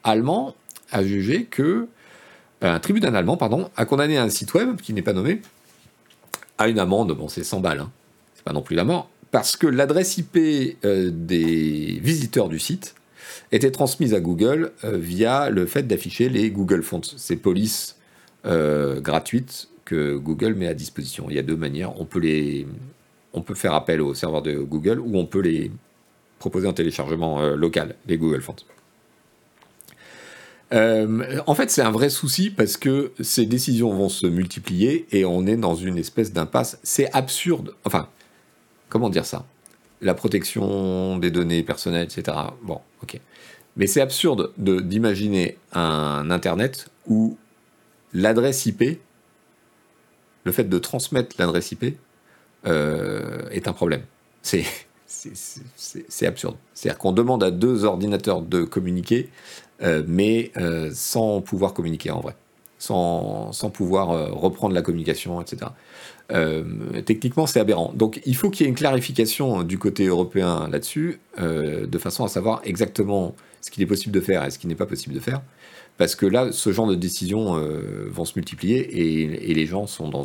[0.03, 0.57] allemand
[0.91, 1.87] a jugé que,
[2.61, 5.43] un tribunal allemand, pardon, a condamné un site web qui n'est pas nommé
[6.59, 7.91] à une amende, bon, c'est 100 balles, hein,
[8.35, 10.37] c'est pas non plus la mort, parce que l'adresse IP
[10.85, 12.95] euh, des visiteurs du site
[13.53, 17.97] était transmise à Google euh, via le fait d'afficher les Google Fonts, ces polices
[18.45, 21.27] euh, gratuites que Google met à disposition.
[21.29, 22.01] Il y a deux manières.
[22.01, 22.67] On peut, les,
[23.33, 25.71] on peut faire appel au serveur de Google ou on peut les
[26.39, 28.57] proposer en téléchargement euh, local, les Google Fonts.
[30.73, 35.47] en fait, c'est un vrai souci parce que ces décisions vont se multiplier et on
[35.47, 36.79] est dans une espèce d'impasse.
[36.83, 37.75] C'est absurde.
[37.85, 38.09] Enfin,
[38.89, 39.47] comment dire ça?
[40.01, 42.37] La protection des données personnelles, etc.
[42.63, 43.19] Bon, ok.
[43.77, 47.37] Mais c'est absurde d'imaginer un Internet où
[48.13, 48.99] l'adresse IP,
[50.45, 51.97] le fait de transmettre l'adresse IP,
[52.67, 54.03] euh, est un problème.
[54.43, 54.65] C'est
[56.27, 56.57] absurde.
[56.75, 59.31] C'est-à-dire qu'on demande à deux ordinateurs de communiquer,
[59.83, 62.35] euh, mais euh, sans pouvoir communiquer en vrai,
[62.87, 65.71] sans, pouvoir reprendre la communication, etc.
[67.05, 67.93] techniquement, c'est aberrant.
[67.95, 72.29] Donc, il faut qu'il y ait une clarification du côté européen là-dessus, de façon à
[72.29, 75.21] savoir exactement ce qu'il est possible de faire et ce qui n'est pas possible de
[75.21, 75.43] faire.
[75.99, 80.09] Parce que là, ce genre de décisions euh, vont se multiplier et, les gens sont
[80.09, 80.25] dans,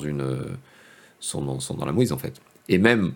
[1.20, 2.42] sont dans, la mouise en fait.
[2.68, 3.14] Et même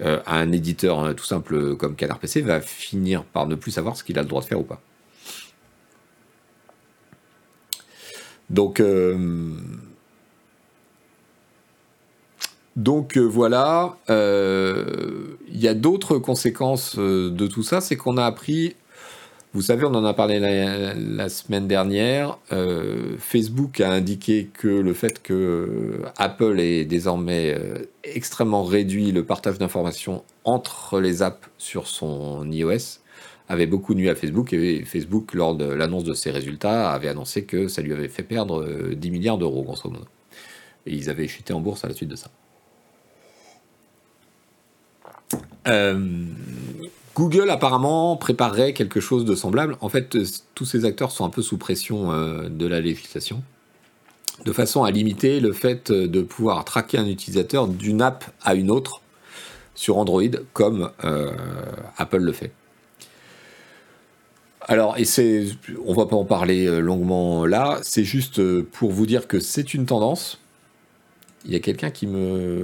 [0.00, 3.96] euh, un éditeur hein, tout simple comme Canard PC va finir par ne plus savoir
[3.96, 4.80] ce qu'il a le droit de faire ou pas.
[8.50, 9.50] Donc, euh,
[12.76, 18.76] donc voilà, il y a d'autres conséquences de tout ça, c'est qu'on a appris
[19.54, 22.38] vous savez, on en a parlé la, semaine dernière.
[22.52, 29.26] Euh, Facebook a indiqué que le fait que Apple ait désormais euh, extrêmement réduit le
[29.26, 33.01] partage d'informations entre les apps sur son iOS
[33.52, 37.44] avait beaucoup nuit à Facebook et Facebook, lors de l'annonce de ses résultats, avait annoncé
[37.44, 40.06] que ça lui avait fait perdre 10 euh, milliards d'euros, grosso modo.
[40.86, 42.30] Et ils avaient chuté en bourse à la suite de ça.
[45.68, 46.24] Euh,
[47.14, 49.76] Google apparemment préparerait quelque chose de semblable.
[49.82, 50.24] En fait, euh,
[50.54, 52.08] tous ces acteurs sont un peu sous pression
[52.48, 53.42] de la législation,
[54.46, 58.70] de façon à limiter le fait de pouvoir traquer un utilisateur d'une app à une
[58.70, 59.02] autre
[59.74, 60.22] sur Android,
[60.54, 60.90] comme
[61.98, 62.52] Apple le fait.
[64.68, 65.46] Alors, et c'est,
[65.84, 69.86] on va pas en parler longuement là, c'est juste pour vous dire que c'est une
[69.86, 70.40] tendance.
[71.44, 72.62] Il y a quelqu'un qui me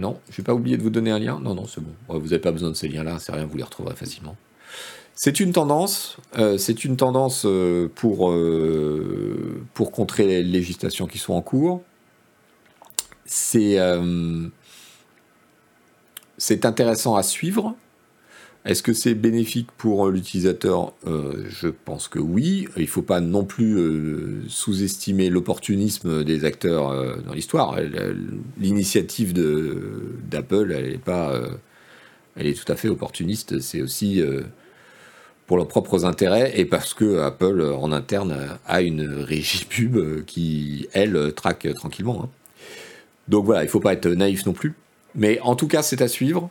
[0.00, 1.38] non, je vais pas oublié de vous donner un lien.
[1.40, 1.92] Non, non, c'est bon.
[2.08, 4.34] vous n'avez pas besoin de ces liens-là, c'est rien, vous les retrouverez facilement.
[5.14, 11.34] C'est une tendance, euh, c'est une tendance euh, pour, euh, contrer les législations qui sont
[11.34, 11.82] en cours.
[13.26, 13.78] C'est
[16.64, 17.76] intéressant à suivre.
[18.66, 20.92] Est-ce que c'est bénéfique pour euh, l'utilisateur?
[21.06, 22.68] Euh, Je pense que oui.
[22.76, 27.78] Il ne faut pas non plus euh, sous-estimer l'opportunisme des acteurs dans l'histoire.
[28.58, 31.40] L'initiative d'Apple, elle est pas,
[32.36, 33.60] elle est tout à fait opportuniste.
[33.60, 34.22] C'est aussi
[35.46, 40.86] pour leurs propres intérêts et parce que Apple en interne a une régie pub qui,
[40.92, 42.24] elle, traque tranquillement.
[42.24, 42.28] Hein.
[43.28, 44.74] Donc voilà, il ne faut pas être naïf non plus.
[45.14, 46.50] Mais en tout cas, c'est à suivre.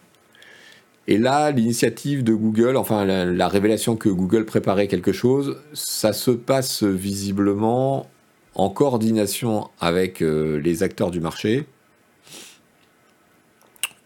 [1.09, 6.29] Et là, l'initiative de Google, enfin la, révélation que Google préparait quelque chose, ça se
[6.29, 8.07] passe visiblement
[8.53, 11.65] en coordination avec euh, les acteurs du marché.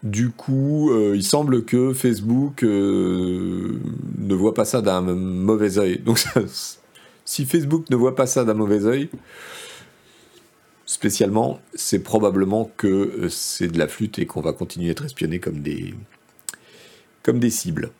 [0.02, 3.78] Du coup, euh, il semble que Facebook euh,
[4.16, 5.98] ne voit pas ça d'un mauvais œil.
[5.98, 6.24] Donc,
[7.26, 9.10] si Facebook ne voit pas ça d'un mauvais œil,
[10.86, 15.38] spécialement, c'est probablement que c'est de la flûte et qu'on va continuer à être espionné
[15.38, 15.92] comme des,
[17.24, 17.90] comme des cibles.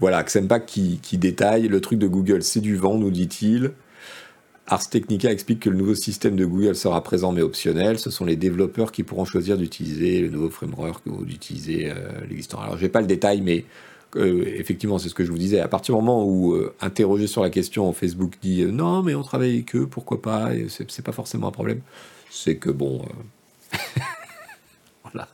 [0.00, 3.72] Voilà, qui, qui détaille le truc de Google, c'est du vent, nous dit-il.
[4.66, 7.98] Ars Technica explique que le nouveau système de Google sera présent mais optionnel.
[7.98, 11.94] Ce sont les développeurs qui pourront choisir d'utiliser le nouveau framework ou d'utiliser euh,
[12.28, 12.60] l'existant.
[12.60, 13.66] Alors, je n'ai pas le détail, mais
[14.16, 15.60] euh, effectivement, c'est ce que je vous disais.
[15.60, 19.22] À partir du moment où euh, interrogé sur la question, Facebook dit non, mais on
[19.22, 21.80] travaille avec eux, pourquoi pas C'est pas forcément un problème.
[22.30, 23.04] C'est que bon.
[25.04, 25.28] voilà.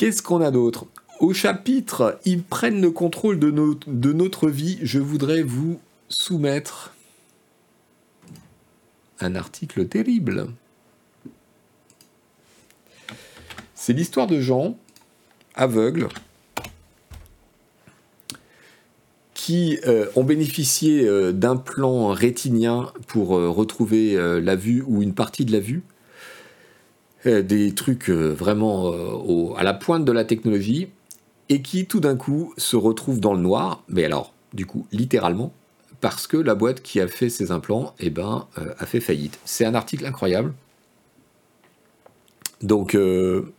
[0.00, 0.86] Qu'est-ce qu'on a d'autre?
[1.18, 5.78] Au chapitre Ils prennent le contrôle de, notre vie, je voudrais vous
[6.08, 6.94] soumettre
[9.20, 10.46] un article terrible.
[13.74, 14.78] C'est l'histoire de gens
[15.54, 16.08] aveugles
[19.34, 25.12] qui euh, ont bénéficié euh, d'un plan rétinien pour euh, retrouver la vue ou une
[25.12, 25.82] partie de la vue.
[27.24, 28.92] Des trucs vraiment
[29.56, 30.88] à la pointe de la technologie
[31.50, 35.52] et qui tout d'un coup se retrouve dans le noir, mais alors, du coup, littéralement,
[36.00, 39.38] parce que la boîte qui a fait ces implants eh ben, euh, a fait faillite.
[39.44, 40.54] C'est un article incroyable.
[42.62, 43.52] Donc, euh,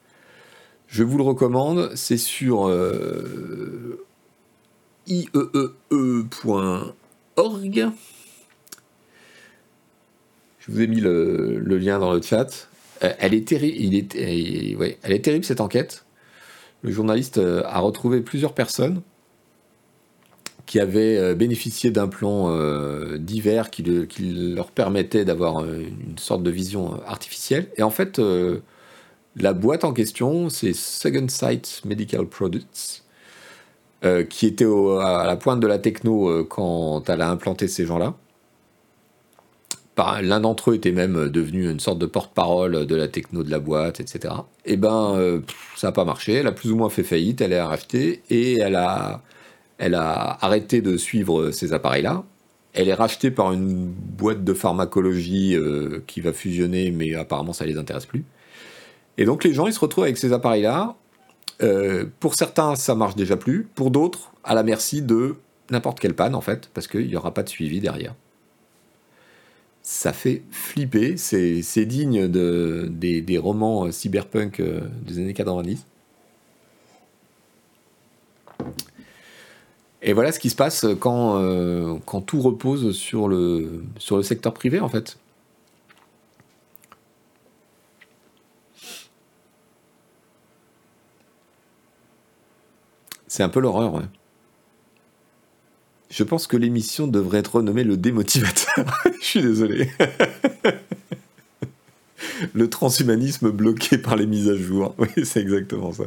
[0.88, 1.92] je vous le recommande.
[1.96, 4.04] C'est sur euh,
[5.08, 6.94] ieee.org.
[10.60, 12.70] Je vous ai mis le, lien dans le chat.
[13.02, 16.06] Elle, est il est, elle est terrible cette enquête
[16.82, 19.02] le journaliste euh, a retrouvé plusieurs personnes
[20.66, 26.52] qui avaient euh, bénéficié d'un plan euh, divers qui, leur permettait d'avoir une sorte de
[26.52, 27.70] vision artificielle.
[27.78, 28.22] Et en fait,
[29.36, 33.04] la boîte en question, c'est Second Sight Medical Products,
[34.30, 38.16] qui était à la pointe de la techno quand elle a implanté ces gens-là.
[39.98, 43.60] L'un d'entre eux était même devenu une sorte de porte-parole de la techno de la
[43.60, 44.34] boîte, etc.
[44.66, 45.42] Et eh ben, euh,
[45.76, 46.34] ça n'a pas marché.
[46.34, 47.42] Elle a plus ou moins fait faillite.
[47.42, 49.22] Elle est rachetée et elle a,
[49.78, 52.24] elle a arrêté de suivre ces appareils-là.
[52.74, 57.66] Elle est rachetée par une boîte de pharmacologie euh, qui va fusionner, mais apparemment ça
[57.66, 58.24] les intéresse plus.
[59.18, 60.96] Et donc les gens, ils se retrouvent avec ces appareils-là.
[61.62, 63.68] Euh, pour certains, ça marche déjà plus.
[63.76, 65.36] Pour d'autres, à la merci de
[65.70, 68.16] n'importe quelle panne, en fait, parce qu'il n'y aura pas de suivi derrière
[69.92, 71.18] ça fait flipper.
[71.18, 75.86] C'est digne de, des, romans euh, cyberpunk euh, des années 90.
[80.02, 84.24] Et voilà ce qui se passe quand, euh, quand tout repose sur le, sur le
[84.24, 85.18] secteur privé, en fait.
[93.28, 94.04] C'est un peu l'horreur, ouais.
[96.12, 98.86] Je pense que l'émission devrait être renommée le démotivateur.
[99.22, 99.90] Je suis désolé.
[102.54, 104.94] le transhumanisme bloqué par les mises à jour.
[104.98, 106.04] Oui, c'est exactement ça.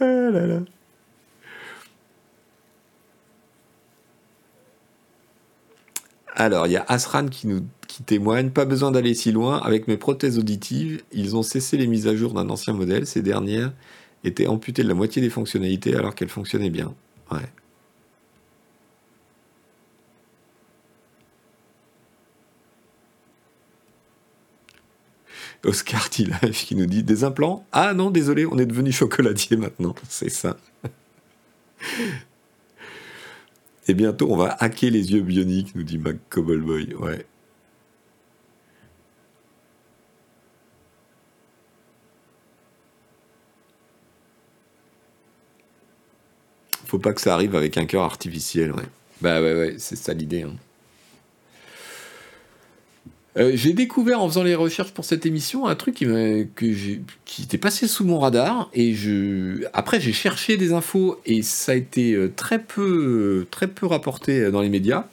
[0.00, 0.58] Ah.
[6.34, 9.58] Alors, il y a Asran qui nous qui témoigne Pas besoin d'aller si loin.
[9.58, 13.06] Avec mes prothèses auditives, ils ont cessé les mises à jour d'un ancien modèle.
[13.06, 13.72] Ces dernières
[14.24, 16.94] était amputée de la moitié des fonctionnalités alors qu'elle fonctionnait bien.
[17.30, 17.40] Ouais.
[25.64, 27.66] Oscar Tillage qui nous dit des implants?
[27.72, 30.56] Ah non, désolé, on est devenu chocolatier maintenant, c'est ça.
[33.88, 36.94] Et bientôt, on va hacker les yeux bioniques, nous dit Mac Boy.
[36.94, 37.26] Ouais.
[46.92, 48.82] Faut pas que ça arrive avec un cœur artificiel, ouais.
[49.22, 50.42] Bah ouais, ouais, c'est ça l'idée.
[50.42, 50.52] Hein.
[53.38, 56.66] Euh, j'ai découvert en faisant les recherches pour cette émission un truc qui, que
[57.24, 61.72] qui était passé sous mon radar et je après j'ai cherché des infos et ça
[61.72, 65.06] a été euh, très peu très peu rapporté euh, dans les médias.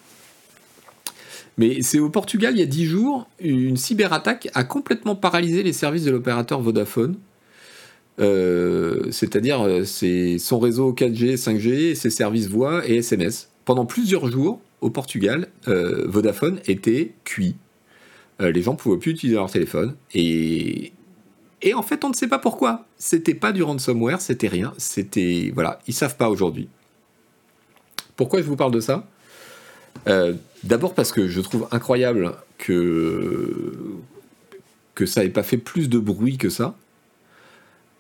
[1.58, 5.72] Mais c'est au Portugal il y a 10 jours, une cyberattaque a complètement paralysé les
[5.72, 7.16] services de l'opérateur Vodafone
[8.20, 13.50] c'est-à-dire euh, c'est son réseau 4G, 5G, ses services voix et SMS.
[13.66, 17.56] Pendant plusieurs jours, au Portugal, euh, Vodafone était cuit.
[18.40, 19.96] les gens ne pouvaient plus utiliser leur téléphone.
[20.14, 20.94] Et,
[21.74, 22.86] en fait, on ne sait pas pourquoi.
[22.98, 24.74] C'était pas du ransomware, c'était rien.
[24.78, 25.52] C'était.
[25.54, 26.70] Voilà, ils savent pas aujourd'hui.
[28.16, 29.08] Pourquoi je vous parle de ça?
[30.64, 33.74] D'abord parce que je trouve incroyable que,
[34.96, 36.76] que ça n'ait pas fait plus de bruit que ça.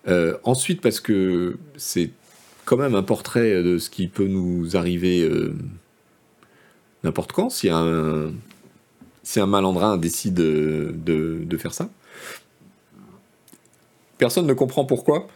[0.10, 2.12] Euh, ensuite, parce que c'est
[2.66, 5.56] quand même un portrait de ce qui peut nous arriver euh,
[7.04, 8.32] n'importe quand, si un,
[9.24, 11.90] si un malandrin décide de, faire ça.
[14.18, 15.28] Personne ne comprend pourquoi,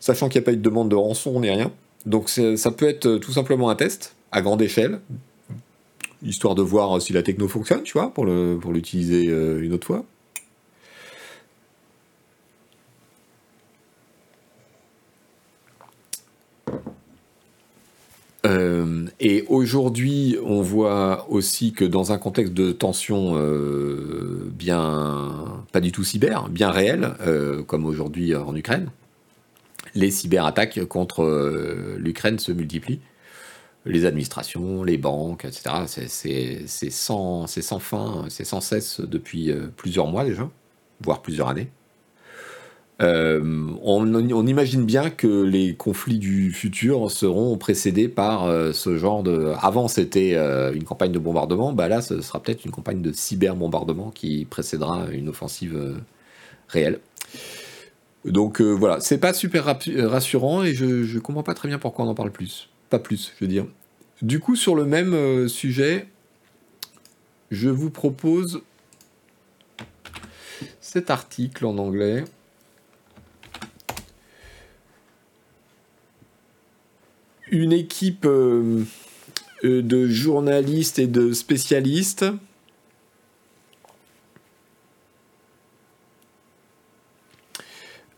[0.00, 1.72] sachant qu'il n'y a pas eu de demande de rançon ni rien.
[2.06, 5.00] Donc ça peut être tout simplement un test à grande échelle,
[6.22, 10.04] histoire de voir si la techno fonctionne, tu vois, pour l'utiliser pour une autre fois.
[18.46, 25.80] Euh, et aujourd'hui, on voit aussi que dans un contexte de tension euh, bien, pas
[25.80, 28.90] du tout cyber, bien réel, euh, comme aujourd'hui en Ukraine,
[29.94, 33.00] les cyberattaques contre l'Ukraine se multiplient.
[33.86, 35.86] Les administrations, les banques, etc.
[35.86, 40.48] C'est sans, sans fin, c'est sans cesse depuis plusieurs mois déjà,
[41.00, 41.70] voire plusieurs années.
[43.00, 43.40] Euh,
[43.82, 49.52] on, imagine bien que les conflits du futur seront précédés par euh, ce genre de.
[49.60, 53.12] Avant, c'était euh, une campagne de bombardement, bah là, ce sera peut-être une campagne de
[53.12, 56.02] cyber-bombardement qui précédera une offensive
[56.68, 57.00] réelle.
[58.26, 62.08] Donc voilà, c'est pas super rassurant et je, je comprends pas très bien pourquoi on
[62.08, 62.68] en parle plus.
[62.90, 63.64] Pas plus, je veux dire.
[64.20, 66.06] Du coup, sur le même sujet,
[67.50, 68.60] je vous propose
[70.82, 72.24] cet article en anglais.
[77.50, 78.84] Une équipe euh,
[79.64, 82.24] euh, de journalistes et de spécialistes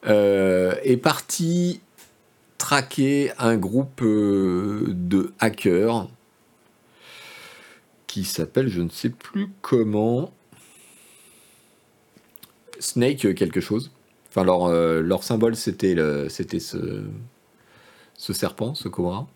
[0.07, 1.81] euh, est partie
[2.59, 6.09] traquer un groupe de hackers
[8.07, 10.33] qui s'appelle, je ne sais plus comment,
[12.79, 13.91] Snake quelque chose.
[14.29, 15.95] Enfin, leur, leur symbole, c'était
[16.61, 17.05] ce,
[18.23, 19.27] ce serpent, ce cobra.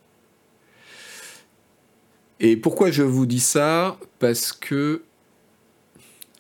[2.39, 3.99] Et pourquoi je vous dis ça?
[4.21, 5.03] Parce que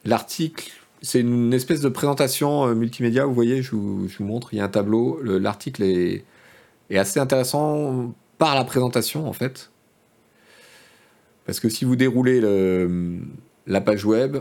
[0.05, 0.71] l'article,
[1.03, 4.65] c'est une espèce de présentation euh, multimédia, vous voyez, je vous, montre, il y a
[4.65, 6.25] un tableau, l'article est,
[6.95, 9.73] assez intéressant par la présentation en fait.
[11.47, 12.41] Parce que si vous déroulez
[13.67, 14.37] la page web,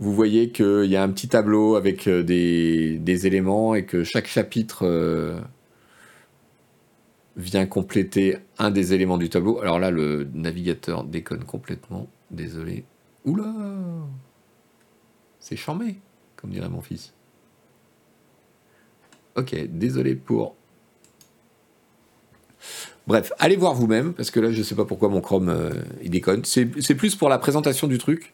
[0.00, 4.26] vous voyez qu'il y a un petit tableau avec euh, des, éléments et que chaque
[4.26, 5.38] chapitre euh,
[7.36, 9.60] vient compléter un des éléments du tableau.
[9.60, 12.08] Alors là, le navigateur déconne complètement.
[12.30, 12.84] Désolé.
[13.26, 13.52] Oula
[15.38, 16.00] C'est charmé,
[16.36, 17.12] comme dirait mon fils.
[19.36, 20.56] Ok, désolé pour...
[23.06, 25.72] Bref, allez voir vous-même, parce que là, je ne sais pas pourquoi mon Chrome, euh,
[26.02, 26.42] il déconne.
[26.46, 28.32] C'est plus pour la présentation du truc.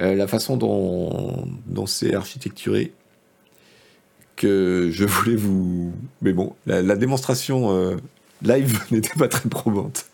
[0.00, 2.92] Euh, la façon dont, c'est architecturé,
[4.36, 5.92] que je voulais vous...
[6.22, 7.96] Mais bon, la, démonstration euh,
[8.42, 10.06] live n'était pas très probante.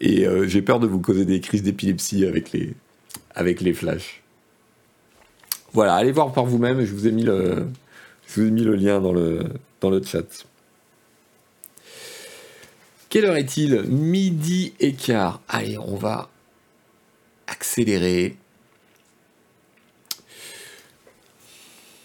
[0.00, 2.74] Et euh, j'ai peur de vous causer des crises d'épilepsie avec les,
[3.34, 4.22] avec flashs.
[5.72, 7.66] Voilà, allez voir par vous-même, je vous ai mis le,
[8.28, 9.44] je vous ai mis le lien dans le,
[9.80, 10.46] dans le chat.
[13.08, 13.82] Quelle heure est-il?
[13.82, 15.40] Midi et quart.
[15.48, 16.30] Allez, on va
[17.46, 18.36] accélérer.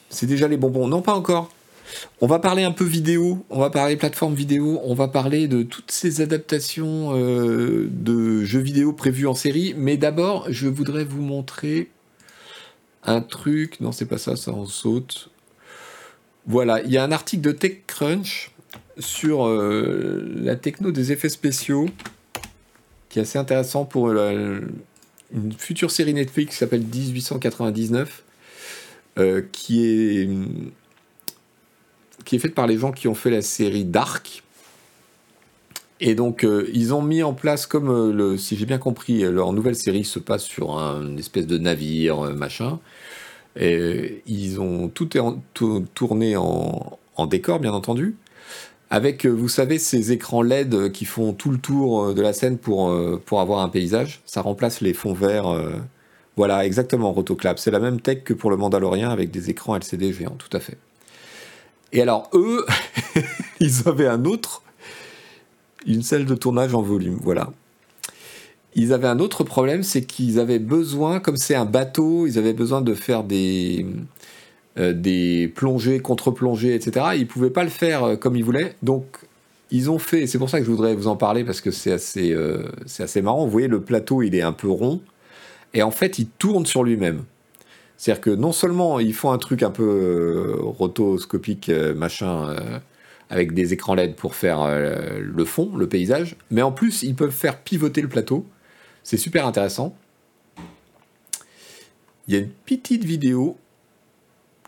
[0.10, 0.88] C'est déjà les bonbons.
[0.88, 1.50] Non, pas encore.
[2.22, 5.64] On va parler un peu vidéo, on va parler plateforme vidéo, on va parler de
[5.64, 9.74] toutes ces adaptations euh, de jeux vidéo prévus en série.
[9.78, 11.90] Mais d'abord, je voudrais vous montrer
[13.04, 13.80] un truc.
[13.82, 15.30] Non, c'est pas ça, ça en saute.
[16.46, 18.52] Voilà, il y a un article de TechCrunch
[18.98, 21.90] sur euh, la techno des effets spéciaux
[23.10, 24.72] qui est assez intéressant pour une
[25.58, 28.24] future série Netflix qui s'appelle 1899
[29.18, 30.30] euh, qui est
[32.26, 34.44] qui est faite par les gens qui ont fait la série Dark.
[36.00, 39.52] Et donc, euh, ils ont mis en place, comme euh, si j'ai bien compris, leur
[39.52, 42.80] nouvelle série se passe sur un espèce de navire, machin.
[43.60, 45.10] Et ils ont tout,
[45.96, 48.16] tourné en, en, décor, bien entendu.
[48.92, 52.96] Avec, vous savez, ces écrans LED qui font tout le tour de la scène pour,
[53.26, 54.22] pour avoir un paysage.
[54.26, 55.54] Ça remplace les fonds verts
[56.40, 57.60] voilà, exactement, Rotoclap.
[57.60, 60.62] C'est la même tech que pour le Mandalorien avec des écrans LCD géants, tout à
[60.62, 60.78] fait.
[61.92, 62.66] Et alors, eux,
[63.60, 64.64] ils avaient un autre,
[65.86, 67.50] une salle de tournage en volume, voilà.
[68.74, 72.54] Ils avaient un autre problème, c'est qu'ils avaient besoin, comme c'est un bateau, ils avaient
[72.54, 73.86] besoin de faire des,
[74.78, 77.08] euh, des plongées, contre-plongées, etc.
[77.16, 78.78] Ils ne pouvaient pas le faire euh, comme ils voulaient.
[78.82, 79.04] Donc,
[79.72, 81.92] ils ont fait, c'est pour ça que je voudrais vous en parler, parce que c'est
[81.92, 82.64] assez, euh,
[83.00, 83.44] assez marrant.
[83.44, 85.02] Vous voyez, le plateau, il est un peu rond
[85.74, 87.24] et en fait, il tourne sur lui-même.
[88.00, 92.80] C'est-à-dire que non seulement ils font un truc un peu euh, rotoscopique, euh, machin, euh,
[93.30, 94.68] avec des écrans LED pour faire
[95.20, 98.44] le fond, le paysage, mais en plus, ils peuvent faire pivoter le plateau.
[99.04, 99.96] C'est super intéressant.
[102.28, 103.58] Il y a une petite vidéo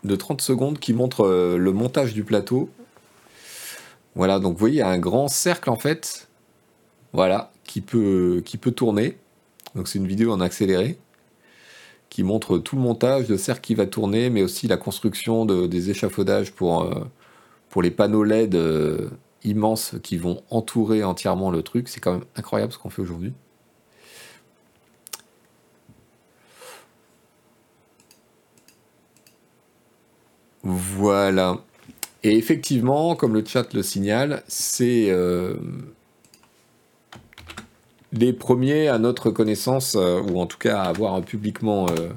[0.04, 1.26] de 30 secondes qui montre
[1.56, 2.70] le montage du plateau.
[4.14, 6.28] Voilà, donc vous voyez, il y a un grand cercle en fait,
[7.12, 9.16] voilà, qui peut, qui peut tourner.
[9.74, 10.98] Donc c'est une vidéo en accéléré
[12.10, 15.66] qui montre tout le montage, de cercle qui va tourner, mais aussi la construction de,
[15.66, 17.04] des échafaudages pour, euh,
[17.70, 19.08] pour les panneaux LED euh,
[19.44, 21.88] immenses qui vont entourer entièrement le truc.
[21.88, 23.32] C'est quand même incroyable ce qu'on fait aujourd'hui.
[30.62, 31.58] Voilà.
[32.22, 35.54] Et effectivement, comme le chat le signale, c'est euh,
[38.12, 42.08] les premiers à notre connaissance, euh, ou en tout cas à avoir publiquement euh,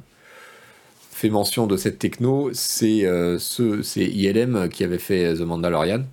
[1.11, 3.01] fait mention de cette techno, c'est
[3.39, 6.03] ce, ILM qui avait fait The Mandalorian.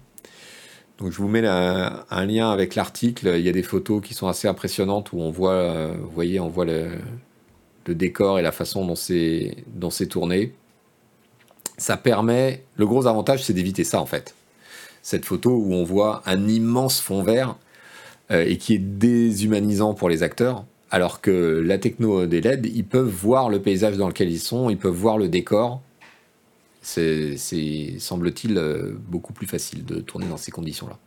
[0.99, 3.35] Donc je vous mets un lien avec l'article.
[3.37, 6.65] Il y a des photos qui sont assez impressionnantes où on voit, voyez, on voit
[6.65, 6.91] le,
[7.89, 10.53] décor et la façon dont c'est tourné
[11.83, 12.65] ça permet.
[12.77, 14.35] Le gros avantage, c'est d'éviter ça en fait.
[15.03, 17.53] Cette photo où on voit un immense fond vert euh,
[18.33, 23.09] et qui est déshumanisant pour les acteurs, alors que la techno des LED, ils peuvent
[23.09, 25.81] voir le paysage dans lequel ils sont, ils peuvent voir le décor.
[26.83, 27.37] C'est,
[27.99, 30.99] semble-t-il, euh, beaucoup plus facile de tourner dans ces conditions-là.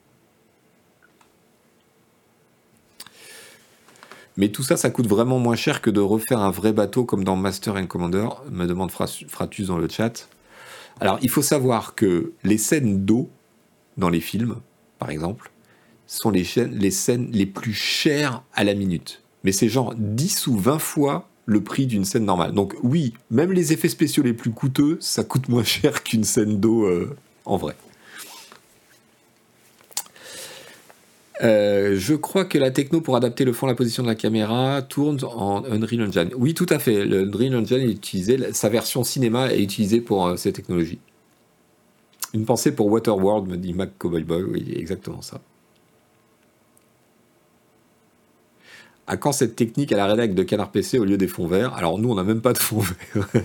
[4.37, 7.23] Mais tout ça, ça coûte vraiment moins cher que de refaire un vrai bateau comme
[7.23, 10.27] dans Master and Commander, me demande Fratus dans le chat.
[10.99, 13.29] Alors, il faut savoir que les scènes d'eau
[13.97, 14.55] dans les films,
[14.97, 15.51] par exemple,
[16.07, 19.21] sont les, scènes les plus chères à la minute.
[19.43, 22.53] Mais c'est genre 10 ou 20 fois le prix d'une scène normale.
[22.53, 26.59] Donc oui, même les effets spéciaux les plus coûteux, ça coûte moins cher qu'une scène
[26.59, 27.15] d'eau euh,
[27.45, 27.75] en vrai.
[31.43, 34.81] Euh, je crois que la techno pour adapter le fond, la position de la caméra
[34.81, 36.29] tourne en Unreal Engine.
[36.37, 37.05] Oui, tout à fait.
[37.05, 40.99] Le Unreal Engine est utilisé, sa version cinéma est utilisée pour euh, ces technologies.
[42.33, 44.43] Une pensée pour Waterworld, me dit Mac Cowboy Boy.
[44.43, 45.41] Oui, exactement ça.
[49.07, 51.73] À quand cette technique à la rédac de Canard PC au lieu des fonds verts
[51.75, 53.27] Alors nous, on n'a même pas de fonds verts.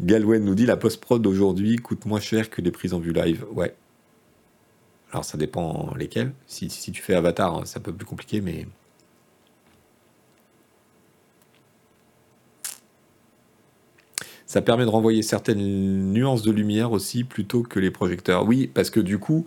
[0.00, 3.44] Galwen nous dit la post-prod d'aujourd'hui coûte moins cher que les prises en vue live.
[3.52, 3.74] Ouais,
[5.12, 6.32] alors ça dépend lesquels.
[6.46, 8.66] Si, tu fais Avatar, hein, c'est un peu plus compliqué, mais.
[14.46, 18.46] Ça permet de renvoyer certaines nuances de lumière aussi plutôt que les projecteurs.
[18.46, 19.46] Oui, parce que du coup,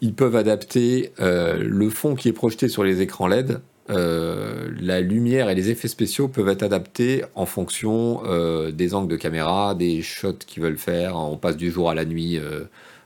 [0.00, 3.60] ils peuvent adapter euh, le fond qui est projeté sur les écrans LED.
[3.90, 9.10] Euh, la lumière et les effets spéciaux peuvent être adaptés en fonction euh, des angles
[9.10, 11.16] de caméra, des shots qu'ils veulent faire.
[11.16, 12.38] On passe du jour à la nuit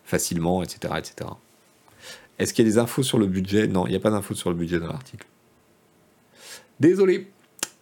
[0.04, 1.30] facilement, etc., etc.
[2.38, 3.66] Est-ce qu'il y a des infos sur le budget?
[3.66, 5.26] Non, il n'y a pas d'infos sur le budget dans l'article.
[6.80, 7.28] Désolé.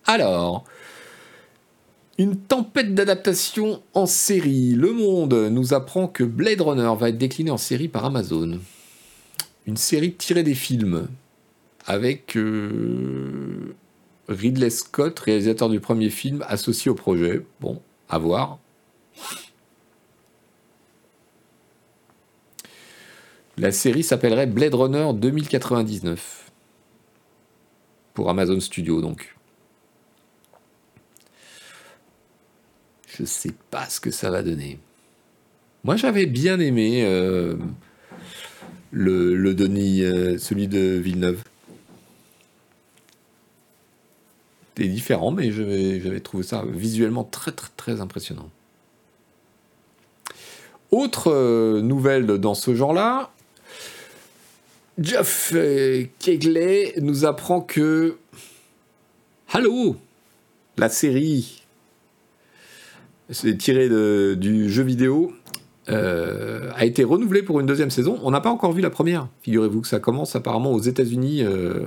[0.06, 0.64] Alors,
[2.18, 4.72] une tempête d'adaptation en série.
[4.72, 8.60] Le Monde nous apprend que Blade Runner va être décliné en série par Amazon.
[9.66, 11.08] Une série tirée des films
[11.86, 13.74] avec euh,
[14.28, 17.44] Ridley Scott, réalisateur du premier film, associé au projet.
[17.60, 18.58] Bon, à voir.
[23.58, 26.50] La série s'appellerait Blade Runner 2099.
[28.14, 29.36] Pour Amazon Studio, donc.
[33.06, 34.78] Je sais pas ce que ça va donner.
[35.84, 37.56] Moi, j'avais bien aimé euh,
[38.92, 41.42] le, Denis, euh, celui de Villeneuve.
[44.74, 48.48] C'était différent, mais j'avais trouvé ça visuellement très, très, très impressionnant.
[50.90, 53.30] Autre euh, nouvelle dans ce genre-là,
[54.98, 58.18] Jeff euh, Kegley nous apprend que
[59.48, 59.96] Halo,
[60.78, 61.62] la série,
[63.30, 63.88] c'est tiré
[64.36, 65.34] du jeu vidéo,
[65.92, 68.18] euh, a été renouvelée pour une deuxième saison.
[68.22, 69.28] On n'a pas encore vu la première.
[69.42, 71.86] Figurez-vous que ça commence apparemment aux États-Unis euh,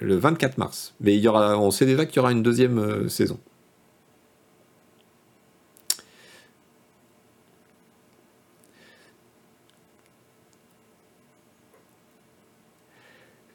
[0.00, 0.94] le 24 mars.
[1.00, 3.38] Mais on sait déjà qu'il y aura une deuxième saison.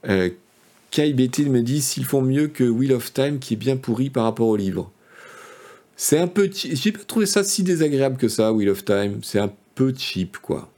[0.07, 0.29] Euh,
[0.91, 4.23] Kai me dit s'ils font mieux que Wheel of Time qui est bien pourri par
[4.23, 4.91] rapport au livre.
[5.95, 6.49] C'est un peu.
[6.53, 9.19] J'ai pas trouvé ça si désagréable que ça, Wheel of Time.
[9.23, 10.69] C'est un peu cheap, quoi.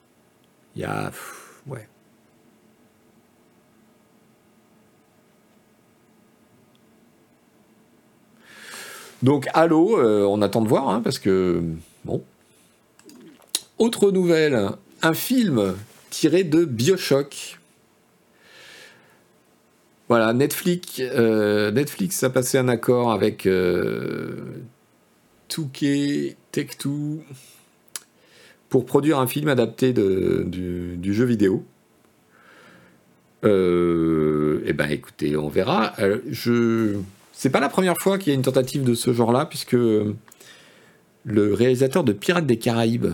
[0.76, 1.12] Il y a.
[1.68, 1.88] ouais.
[9.24, 11.64] Donc, Halo, euh, on attend de voir, hein, parce que.
[12.04, 12.22] Bon.
[13.78, 14.70] Autre nouvelle
[15.02, 15.76] un film
[16.10, 17.58] tiré de Bioshock.
[20.10, 24.62] Voilà, Netflix, euh, Netflix a passé un accord avec euh,
[25.50, 27.20] 2K, Tech2,
[28.70, 31.66] pour produire un film adapté du, jeu vidéo.
[33.44, 35.94] Euh, eh ben écoutez, on verra.
[36.00, 36.98] Euh, je...
[37.32, 41.54] C'est pas la première fois qu'il y a une tentative de ce genre-là, puisque le
[41.54, 43.14] réalisateur de Pirates des Caraïbes,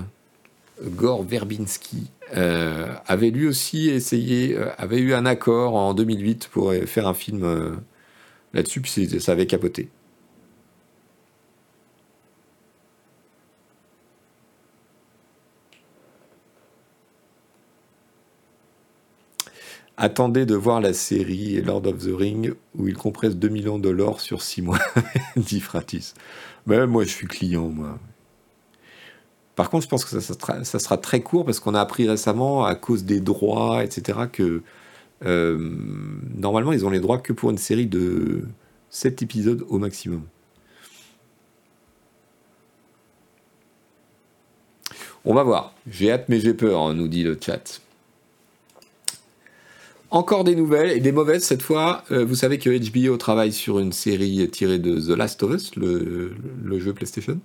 [0.83, 6.73] Gore Verbinski, euh, avait lui aussi essayé, euh, avait eu un accord en 2008 pour
[6.73, 7.79] faire un film
[8.53, 9.89] là-dessus, puis ça avait capoté.
[19.97, 23.89] Attendez de voir la série Lord of the Ring où il compresse 2 millions de
[23.89, 24.79] l'or sur 6 mois,
[25.37, 26.13] dit Fratis.
[26.67, 27.97] Ben, moi, je suis client, moi.
[29.55, 32.75] Par contre, je pense que ça, sera, très court parce qu'on a appris récemment, à
[32.75, 34.63] cause des droits, etc., que
[35.23, 35.57] euh,
[36.35, 38.43] normalement, ils ont les droits que pour une série de
[38.89, 40.23] 7 épisodes au maximum.
[45.23, 45.73] On va voir.
[45.89, 47.81] J'ai hâte, mais j'ai peur, hein, nous dit le chat.
[50.11, 52.03] Encore des nouvelles, et des mauvaises cette fois.
[52.11, 55.75] Euh, vous savez que HBO travaille sur une série tirée de The Last of Us,
[55.75, 57.39] le jeu PlayStation.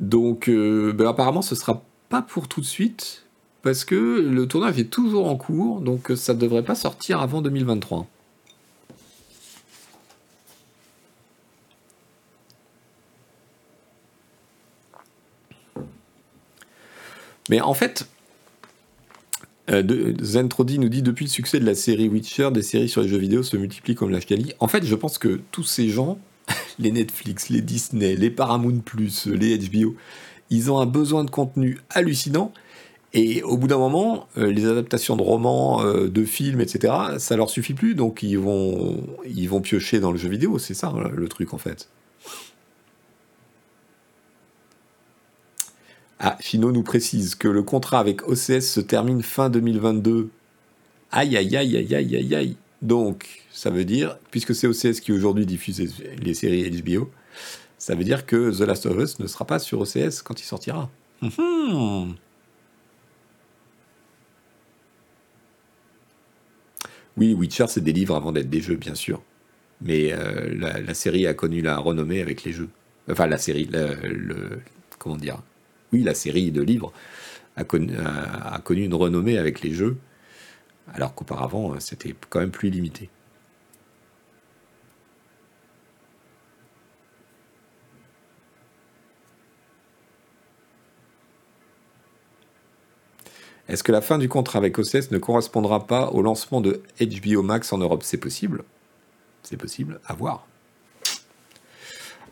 [0.00, 3.26] Donc, euh, ben, apparemment, ce sera pas pour tout de suite,
[3.62, 7.42] parce que le tournage est toujours en cours, donc ça ne devrait pas sortir avant
[7.42, 8.06] 2023.
[17.48, 18.08] Mais en fait,
[19.70, 23.08] euh, Zentrodi nous dit depuis le succès de la série Witcher, des séries sur les
[23.08, 24.20] jeux vidéo se multiplient comme la.
[24.60, 26.18] En fait, je pense que tous ces gens
[26.78, 28.82] les Netflix, les Disney, les Paramount+,
[29.26, 29.96] les HBO,
[30.50, 32.52] ils ont un besoin de contenu hallucinant.
[33.12, 37.36] Et au bout d'un moment, euh, les adaptations de romans, euh, de films, etc., ça
[37.36, 40.92] leur suffit plus, donc ils vont, ils vont piocher dans le jeu vidéo, c'est ça
[41.12, 41.88] le truc en fait.
[46.28, 50.28] Ah, Chino nous précise que le contrat avec OCS se termine fin 2022.
[51.12, 52.56] Aïe, aïe, aïe, aïe, aïe, aïe, aïe.
[52.82, 57.12] Donc, ça veut dire, puisque c'est OCS qui aujourd'hui diffuse les séries HBO,
[57.78, 60.44] ça veut dire que The Last of Us ne sera pas sur OCS quand il
[60.44, 60.90] sortira.
[61.22, 62.16] Mhm.
[67.18, 69.22] Oui, Witcher, c'est des livres avant d'être des jeux, bien sûr.
[69.80, 72.70] Mais euh, la, série a connu la renommée avec les jeux.
[73.08, 74.58] Enfin, la série, le,
[74.98, 75.40] comment dire
[75.92, 76.92] Oui, la série de livres
[77.56, 77.94] a connu,
[78.84, 79.96] une renommée avec les jeux,
[80.92, 83.10] alors qu'auparavant, c'était quand même plus limité.
[93.68, 97.42] Est-ce que la fin du contrat avec OCS ne correspondra pas au lancement de HBO
[97.42, 98.04] Max en Europe?
[98.04, 98.64] C'est possible.
[99.42, 100.00] C'est possible.
[100.06, 100.46] À voir.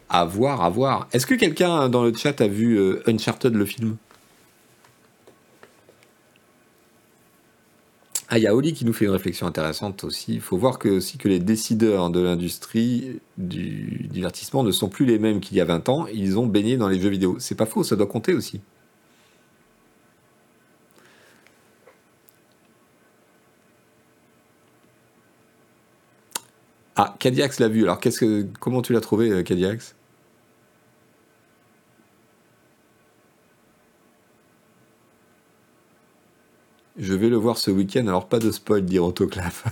[0.08, 1.08] À voir, à voir.
[1.12, 3.96] Est-ce que quelqu'un dans le chat a vu euh, Uncharted le film?
[8.28, 10.34] Ah, il y a Oli qui nous fait une réflexion intéressante aussi.
[10.34, 15.04] Il faut voir que, aussi que les décideurs de l'industrie du divertissement ne sont plus
[15.04, 16.06] les mêmes qu'il y a 20 ans.
[16.12, 17.36] Ils ont baigné dans les jeux vidéo.
[17.38, 18.60] C'est pas faux, ça doit compter aussi.
[26.96, 27.82] Ah, Cadillacs l'a vu.
[27.84, 29.94] Alors, qu'est-ce que, comment tu l'as trouvé, euh, Cadillacs?
[36.96, 39.64] Je vais le voir ce week-end, alors pas de spoil, dire Autoclave.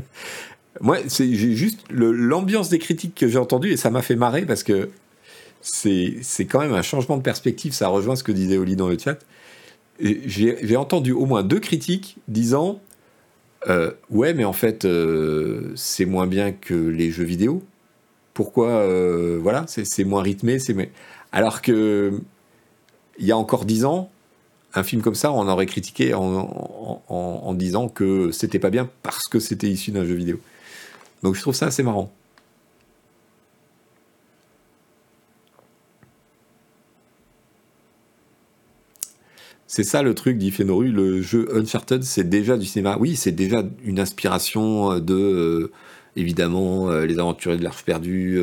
[0.80, 4.62] Moi, c'est juste l'ambiance des critiques que j'ai entendues et ça m'a fait marrer parce
[4.62, 4.90] que
[5.60, 7.72] c'est quand même un changement de perspective.
[7.72, 9.18] Ça rejoint ce que disait Oli dans le chat.
[10.00, 12.80] J'ai entendu au moins deux critiques disant
[13.68, 17.62] euh, ouais, mais en fait, euh, c'est moins bien que les jeux vidéo.
[18.34, 20.58] Pourquoi euh, Voilà, c'est moins rythmé.
[20.58, 20.74] C'est
[21.32, 22.20] alors que
[23.18, 24.10] il y a encore dix ans,
[24.74, 29.40] un film comme ça, on aurait critiqué en, disant que c'était pas bien parce que
[29.40, 30.38] c'était issu d'un jeu vidéo.
[31.22, 32.12] Donc je trouve ça assez marrant.
[39.68, 42.96] C'est ça le truc, dit Fenoru, le jeu Uncharted, c'est déjà du cinéma.
[43.00, 45.72] Oui, c'est déjà une inspiration euh, de, euh,
[46.14, 48.40] évidemment, euh, les aventuriers de l'Arche perdue,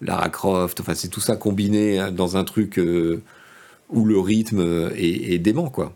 [0.00, 2.80] Lara Croft, enfin c'est tout ça combiné hein, dans un truc
[3.90, 5.92] où le rythme est, est dément, quoi.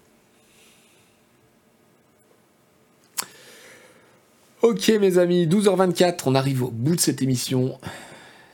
[4.63, 7.79] Ok mes amis, 12h24, on arrive au bout de cette émission.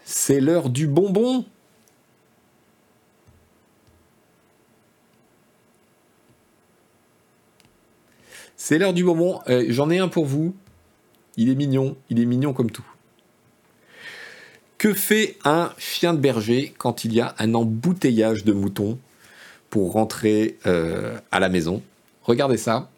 [0.04, 1.46] C'est l'heure du bonbon.
[8.64, 9.42] C'est l'heure du moment.
[9.70, 10.54] J'en ai un pour vous.
[11.36, 11.96] Il est mignon.
[12.10, 12.86] Il est mignon comme tout.
[14.78, 19.00] Que fait un chien de berger quand il y a un embouteillage de moutons
[19.68, 21.82] pour rentrer euh, à la maison?
[22.22, 22.88] Regardez ça.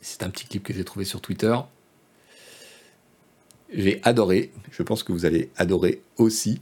[0.00, 1.56] C'est un petit clip que j'ai trouvé sur Twitter.
[3.72, 4.52] J'ai adoré.
[4.70, 6.60] Je pense que vous allez adorer aussi.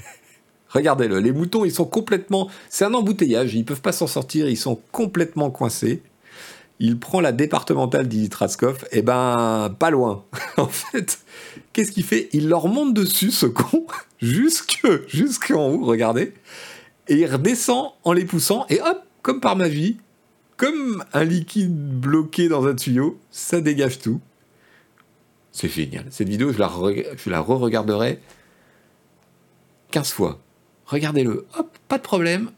[0.70, 1.18] Regardez-le.
[1.18, 2.48] Les moutons, ils sont complètement.
[2.70, 3.54] C'est un embouteillage.
[3.54, 4.48] Ils peuvent pas s'en sortir.
[4.48, 6.00] Ils sont complètement coincés.
[6.84, 8.84] Il prend la départementale d'Ilitraskov.
[8.90, 10.24] Eh ben, pas loin.
[10.56, 11.20] en fait,
[11.72, 12.28] qu'est-ce qu'il fait?
[12.32, 13.86] Il leur monte dessus, ce con,
[14.20, 15.84] jusque jusqu'en haut.
[15.84, 16.34] Regardez.
[17.06, 18.66] Et il redescend en les poussant.
[18.68, 19.98] Et hop, comme par magie,
[20.56, 24.20] comme un liquide bloqué dans un tuyau, ça dégage tout.
[25.52, 26.06] C'est génial.
[26.10, 26.68] Cette vidéo, je la,
[27.16, 28.18] je la re-regarderai
[29.92, 30.40] 15 fois.
[30.86, 31.46] Regardez-le.
[31.56, 32.50] Hop, pas de problème.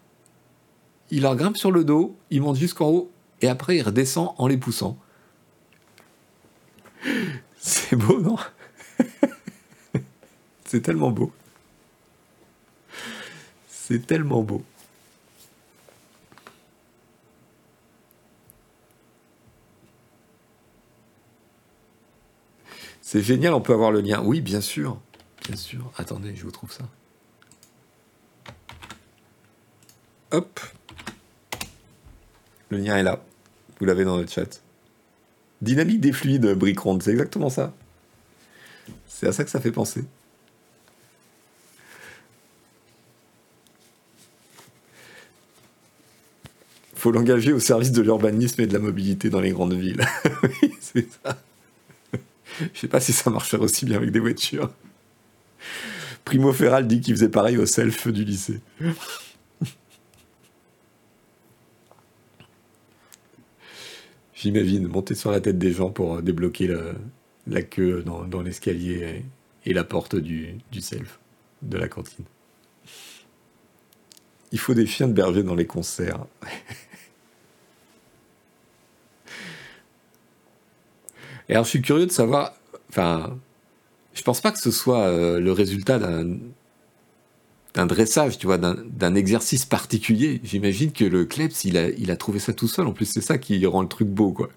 [1.10, 3.10] Il en grimpe sur le dos, il monte jusqu'en haut,
[3.44, 4.96] et après il redescend en les poussant.
[7.58, 8.38] C'est beau, non?
[10.64, 11.30] C'est tellement beau.
[13.68, 14.64] C'est tellement beau.
[23.02, 24.22] C'est génial, on peut avoir le lien.
[24.24, 24.98] Oui, bien sûr.
[25.46, 25.92] Bien sûr.
[25.98, 26.84] Attendez, je vous trouve ça.
[30.30, 30.60] Hop.
[32.70, 33.22] Le lien est là.
[33.84, 34.62] Vous l'avez dans le chat.
[35.60, 37.74] Dynamique des fluides, brick c'est exactement ça.
[39.06, 40.04] C'est à ça que ça fait penser.
[46.94, 50.00] Faut l'engager au service de l'urbanisme et de la mobilité dans les grandes villes.
[50.42, 51.38] oui, c'est ça.
[52.72, 54.72] Je sais pas si ça marcherait aussi bien avec des voitures.
[56.24, 58.60] Primo Ferral dit qu'il faisait pareil au self du lycée.
[64.44, 66.70] J'imagine monter sur la tête des gens pour débloquer
[67.46, 69.22] la, queue dans, l'escalier
[69.64, 71.18] et, la porte du, du self
[71.62, 72.26] de la cantine.
[74.52, 76.26] Il faut des chiens de berger dans les concerts.
[81.48, 82.52] Et alors, je suis curieux de savoir.
[82.90, 83.38] Enfin,
[84.12, 86.36] je pense pas que ce soit euh, le résultat d'un
[87.74, 90.40] d'un dressage, tu vois, d'un exercice particulier.
[90.44, 91.76] J'imagine que le Klebs, il
[92.10, 92.86] a, trouvé ça tout seul.
[92.86, 94.48] En plus, c'est ça qui rend le truc beau, quoi.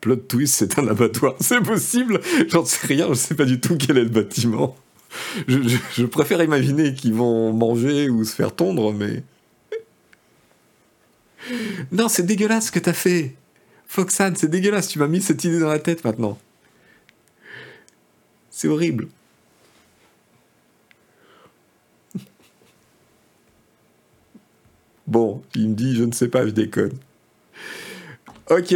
[0.00, 1.34] Plot twist, c'est un abattoir.
[1.40, 4.76] C'est possible J'en sais rien, je sais pas du tout quel est le bâtiment.
[5.48, 9.22] Je, préfère imaginer qu'ils vont manger ou se faire tondre, mais...
[11.90, 13.34] Non, c'est dégueulasse ce que t'as fait.
[13.86, 14.88] Foxan, c'est dégueulasse.
[14.88, 16.38] Tu m'as mis cette idée dans la tête maintenant.
[18.50, 19.08] C'est horrible.
[25.06, 26.92] Bon, il me dit, je ne sais pas, je déconne.
[28.50, 28.74] Ok.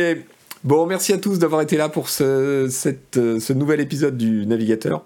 [0.64, 5.04] Bon, merci à tous d'avoir été là pour ce, ce nouvel épisode du Navigateur.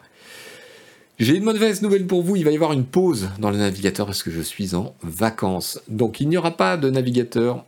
[1.19, 4.07] J'ai une mauvaise nouvelle pour vous, il va y avoir une pause dans le navigateur
[4.07, 5.81] parce que je suis en vacances.
[5.89, 7.65] Donc il n'y aura pas de navigateur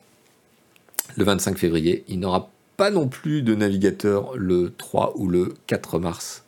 [1.16, 5.55] le 25 février, il n'y aura pas non plus de navigateur le 3 ou le
[5.68, 6.43] 4 mars.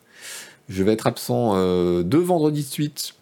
[0.69, 3.15] Je vais être absent euh, deux vendredis suite.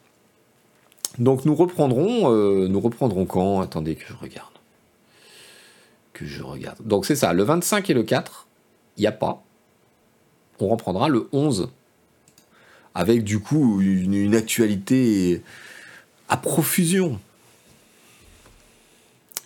[1.19, 3.61] Donc nous reprendrons, euh, nous reprendrons quand?
[3.61, 4.53] Attendez que je regarde.
[6.13, 6.79] Que je regarde.
[6.85, 8.47] Donc c'est ça, le 25 et le 4,
[8.97, 9.43] il n'y a pas.
[10.61, 11.69] On reprendra le 11
[12.95, 15.43] avec du coup une, actualité
[16.29, 17.19] à profusion.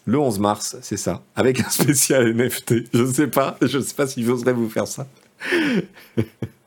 [0.04, 2.94] Le 11 mars, c'est ça, avec un spécial NFT.
[2.94, 5.06] Je ne sais pas, je ne sais pas si j'oserais vous faire ça.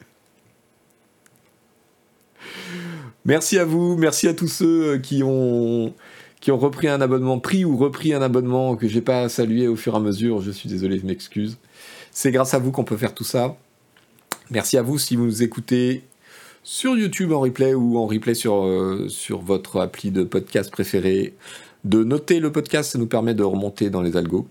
[3.26, 5.94] merci à vous, merci à tous ceux qui ont
[6.40, 9.76] qui ont repris un abonnement, pris ou repris un abonnement que j'ai pas salué au
[9.76, 10.42] fur et à mesure.
[10.42, 11.58] Je suis désolé, je m'excuse.
[12.12, 13.56] C'est grâce à vous qu'on peut faire tout ça.
[14.50, 16.04] Merci à vous si vous nous écoutez
[16.64, 21.36] sur YouTube en replay ou en replay sur, euh, votre appli de podcast préféré.
[21.84, 24.48] De noter le podcast, ça nous permet de remonter dans les algos.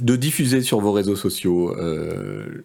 [0.00, 2.64] De diffuser sur vos réseaux sociaux euh,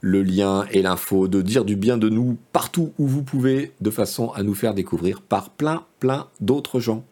[0.00, 3.90] le lien et l'info, de dire du bien de nous partout où vous pouvez, de
[3.90, 7.04] façon à nous faire découvrir par plein, plein d'autres gens.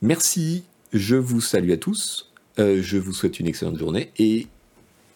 [0.00, 4.46] Merci, je vous salue à tous, euh, je vous souhaite une excellente journée et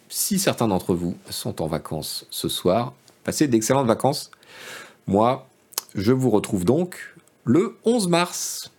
[0.08, 2.94] si certains d'entre vous sont en vacances ce soir,
[3.24, 4.30] passez d'excellentes vacances.
[5.06, 5.48] Moi,
[5.94, 8.72] je vous retrouve donc le 11 mars.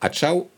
[0.00, 0.48] À ciao